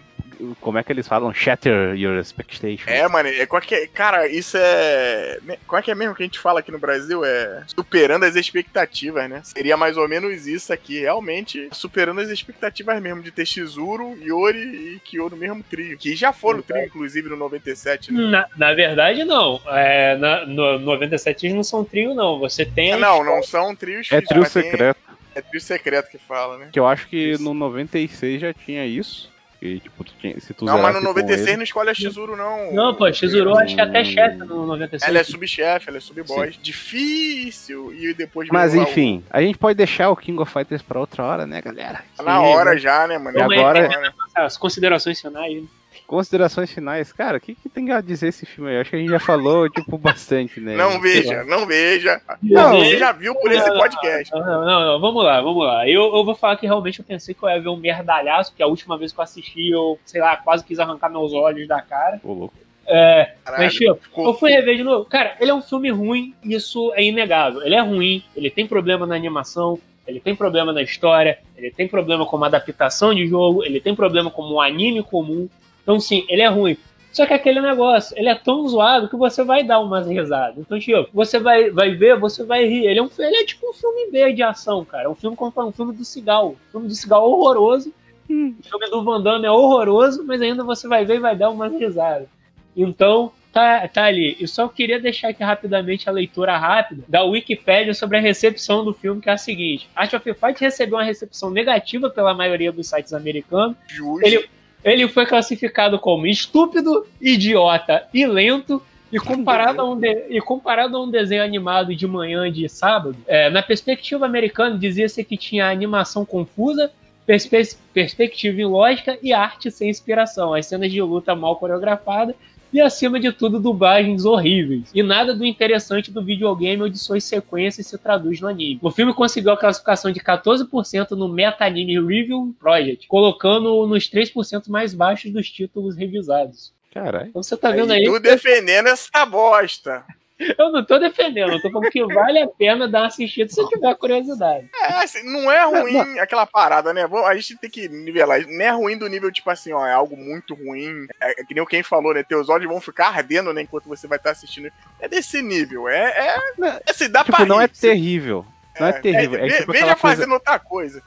[0.61, 1.33] Como é que eles falam?
[1.35, 2.87] Shatter your expectations.
[2.87, 3.89] É, mano, é qualquer.
[3.89, 5.39] Cara, isso é.
[5.67, 7.25] Qual é que é mesmo que a gente fala aqui no Brasil?
[7.25, 9.41] É superando as expectativas, né?
[9.45, 14.95] Seria mais ou menos isso aqui, realmente superando as expectativas mesmo de ter Shizuru, Yori
[14.95, 15.99] e Kyo no mesmo trio.
[15.99, 18.23] Que já foram trio, inclusive, no 97, né?
[18.31, 19.61] Na, na verdade, não.
[19.69, 22.39] É, na, no 97 eles não são trio, não.
[22.39, 22.93] Você tem.
[22.93, 24.99] a Não, não são trios É trio mas tem- secreto.
[25.35, 26.69] É trio secreto que fala, né?
[26.73, 27.43] Que eu acho que Isso.
[27.45, 29.31] no 96 já tinha isso.
[29.61, 31.91] E, tipo, tu tinha, se tu Não, mas no zerasse com 96 ele- não escolhe
[31.91, 32.73] a Shizuru, não.
[32.73, 35.09] Não, pô, Shizuru acho que até chefe no 96.
[35.11, 36.57] Ela é subchefe, ela é sub-boss.
[36.63, 37.93] Difícil.
[37.95, 41.47] E depois Mas enfim, a gente pode deixar o King of Fighters pra outra hora,
[41.47, 42.05] né, galera?
[42.17, 43.37] Tá na hora já, né, mano?
[43.37, 45.65] E agora- Agora- As considerações finais.
[46.07, 47.13] Considerações finais.
[47.13, 48.77] Cara, o que, que tem a dizer esse filme aí?
[48.77, 50.77] Eu acho que a gente já falou, tipo, bastante, né?
[50.77, 52.21] Não veja, não veja.
[52.43, 54.33] Não, Você já viu por esse podcast.
[54.33, 55.89] Não, não, não, não, vamos lá, vamos lá.
[55.89, 58.63] Eu, eu vou falar que realmente eu pensei que eu ia ver um merdalhaço, porque
[58.63, 61.81] a última vez que eu assisti, eu, sei lá, quase quis arrancar meus olhos da
[61.81, 62.21] cara.
[62.23, 62.55] Ô, louco.
[62.91, 65.05] É, Caralho, mas, tipo, eu fui rever de novo.
[65.05, 67.63] Cara, ele é um filme ruim, isso é inegável.
[67.63, 71.87] Ele é ruim, ele tem problema na animação, ele tem problema na história, ele tem
[71.87, 75.51] problema com uma adaptação de jogo, ele tem problema como um anime comum.
[75.89, 76.77] Então, sim, ele é ruim.
[77.11, 80.59] Só que aquele negócio, ele é tão zoado que você vai dar umas risadas.
[80.59, 82.87] Então, tipo, você vai, vai ver, você vai rir.
[82.87, 85.05] Ele é, um, ele é tipo um filme B de ação, cara.
[85.05, 86.51] É um filme como um filme do Cigal.
[86.51, 87.89] Um filme do Cigal horroroso.
[88.29, 91.49] O filme do Van Damme é horroroso, mas ainda você vai ver e vai dar
[91.49, 92.29] umas risadas.
[92.77, 94.37] Então, tá, tá ali.
[94.39, 98.93] Eu só queria deixar aqui rapidamente a leitura rápida da Wikipédia sobre a recepção do
[98.93, 102.87] filme, que é a seguinte: Art of Fight recebeu uma recepção negativa pela maioria dos
[102.87, 103.75] sites americanos.
[103.89, 104.27] Justo.
[104.27, 104.47] Ele,
[104.85, 108.83] ele foi classificado como estúpido, idiota e lento.
[109.11, 113.17] E comparado, a um de- e comparado a um desenho animado de manhã de sábado,
[113.27, 116.93] é, na perspectiva americana dizia-se que tinha animação confusa,
[117.25, 120.53] perspe- perspectiva ilógica e arte sem inspiração.
[120.53, 122.37] As cenas de luta mal coreografadas
[122.73, 124.91] e, acima de tudo, dublagens horríveis.
[124.95, 128.79] E nada do interessante do videogame ou de suas sequências se traduz no anime.
[128.83, 134.69] O filme conseguiu a classificação de 14% no Meta Anime Review Project, colocando-o nos 3%
[134.69, 136.73] mais baixos dos títulos revisados.
[136.93, 137.29] Caralho.
[137.29, 140.05] Então você tá vendo aí, tu defendendo essa bosta.
[140.59, 143.69] eu não tô defendendo, eu tô falando que vale a pena dar uma assistida se
[143.69, 144.69] tiver curiosidade.
[144.81, 147.05] É, assim, não é ruim aquela parada, né?
[147.27, 148.41] A gente tem que nivelar.
[148.47, 151.07] Não é ruim do nível, tipo assim, ó, é algo muito ruim.
[151.21, 152.23] É, é que nem o quem falou, né?
[152.23, 153.63] Teus olhos vão ficar ardendo, né?
[153.63, 154.71] Enquanto você vai estar assistindo.
[155.01, 155.89] É desse nível.
[155.89, 156.05] É.
[156.11, 157.65] é, Não, é assim, dá Tipo, pra não rir.
[157.65, 158.47] é terrível.
[158.79, 159.45] Não é terrível.
[159.45, 160.17] É, tipo veja aquela coisa...
[160.17, 161.03] fazendo outra coisa.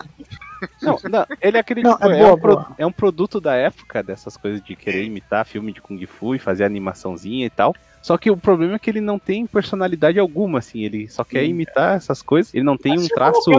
[0.81, 3.39] Não, não, ele é aquele Não, tipo, é é, boa, um pro- é um produto
[3.41, 7.49] da época dessas coisas de querer imitar filme de Kung Fu e fazer animaçãozinha e
[7.49, 7.73] tal.
[8.01, 10.83] Só que o problema é que ele não tem personalidade alguma, assim.
[10.83, 12.53] Ele só quer imitar essas coisas.
[12.53, 13.51] Ele não tem um traço.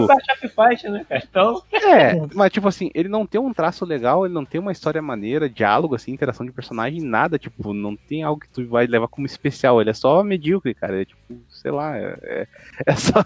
[0.53, 1.23] Fight, né, cara?
[1.29, 4.71] Então, É, mas tipo assim, ele não tem um traço legal, ele não tem uma
[4.71, 8.85] história maneira, diálogo, assim, interação de personagem, nada, tipo, não tem algo que tu vai
[8.85, 9.79] levar como especial.
[9.79, 11.01] Ele é só medíocre, cara.
[11.01, 12.47] É tipo, sei lá, é, é-
[12.85, 13.23] é só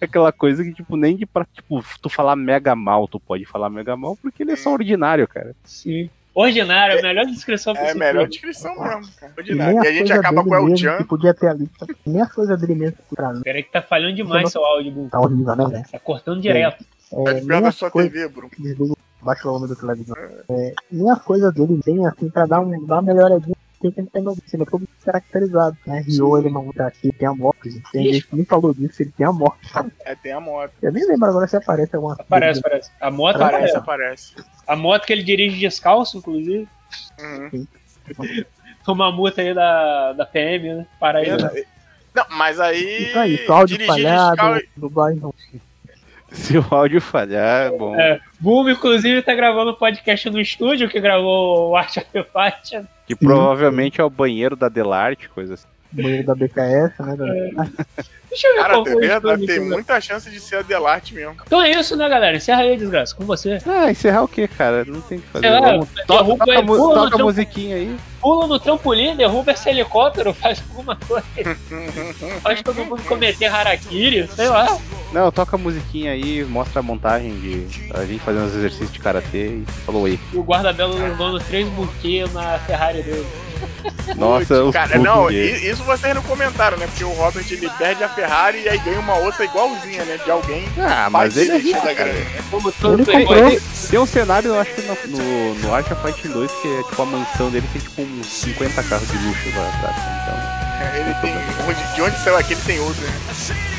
[0.00, 3.68] aquela coisa que, tipo, nem de pra, tipo, tu falar mega mal, tu pode falar
[3.68, 5.54] mega mal, porque ele é só ordinário, cara.
[5.64, 6.08] sim.
[6.34, 7.98] Ordinário, a melhor descrição É a possível.
[8.06, 9.32] melhor descrição mesmo, cara.
[9.36, 9.74] E Ordinário.
[9.74, 11.70] nem E a as gente acaba com o El que podia ter ali.
[12.04, 15.08] Nem as coisas dele mesmo pra mim Peraí que tá falhando demais seu áudio, Bruno.
[15.10, 15.84] tá horrível, né, velho?
[15.92, 16.84] Tá cortando direto.
[17.10, 18.96] Tá É, nem desviando a as sua coisas TV, Bruno.
[19.22, 20.18] baixa o volume do televisor.
[20.50, 23.56] É, nem as coisas dele tem assim pra dar, um, dar uma melhoradinha.
[23.92, 25.76] Tem que ter no cinema todo caracterizado.
[25.86, 26.00] Né?
[26.00, 27.70] Rio ele não tá aqui, tem a morte.
[27.70, 27.90] gente.
[27.92, 29.70] Tem gente que nem falou disso, ele tem a morte.
[30.06, 30.72] É, tem a moto.
[30.80, 32.90] Eu nem lembro agora se aparece alguma Aparece, aparece.
[33.00, 34.34] A moto Aparece, aparece.
[34.36, 34.48] aparece.
[34.66, 36.66] A moto que ele dirige descalço, inclusive.
[37.20, 37.66] Uhum.
[38.84, 40.86] Toma multa aí da, da PM, né?
[41.00, 41.30] Para aí.
[41.30, 41.64] né?
[42.14, 43.08] Não, mas aí.
[43.08, 45.34] Isso aí, só áudio dirigir falhado, descal- dublagem não.
[46.34, 47.98] Se o áudio falhar, bom.
[47.98, 52.84] É, Boom, inclusive, tá gravando um podcast no estúdio que gravou o Art of Fight.
[53.06, 55.66] Que provavelmente é o banheiro da Delarte, coisa assim.
[55.92, 57.16] Banheiro da BKS, né?
[57.16, 57.64] da-
[58.28, 60.62] Deixa eu ver Cara, qual tem, foi o verdade, tem muita chance de ser a
[60.62, 61.36] Delarte mesmo.
[61.46, 62.36] Então é isso, né, galera?
[62.36, 63.58] Encerra aí, desgraça, com você.
[63.64, 64.84] Ah, encerrar o quê, cara?
[64.84, 65.48] Não tem o que fazer.
[65.50, 67.96] Lá, Vamos- derruba toca, toca, mu- toca a musiquinha aí.
[68.20, 71.24] Pula no trampolim, derruba esse helicóptero, faz alguma coisa.
[72.42, 74.66] faz todo mundo cometer harakiri, sei lá.
[75.14, 78.98] Não, toca a musiquinha aí, mostra a montagem de a gente fazendo os exercícios de
[78.98, 80.18] karatê e falou aí.
[80.32, 83.24] E o guarda-belo levando três buquês na Ferrari dele.
[84.18, 86.88] Nossa, os Cara, não, isso vocês não comentaram, né?
[86.88, 90.18] Porque o Robert ele perde a Ferrari e aí ganha uma outra igualzinha, né?
[90.24, 90.64] De alguém.
[90.78, 92.12] Ah, mas ele é rico, cara.
[92.12, 92.42] né?
[92.50, 93.50] Como todo Ele comprou.
[93.50, 93.60] Tem,
[93.90, 96.82] tem um cenário, eu acho que no, no, no Art of Fighting 2, que é
[96.82, 99.96] tipo a mansão dele tem tipo uns 50 carros de luxo lá atrás.
[100.24, 101.94] Então, Ele tem.
[101.94, 103.73] de onde saiu aquele tem outro, né?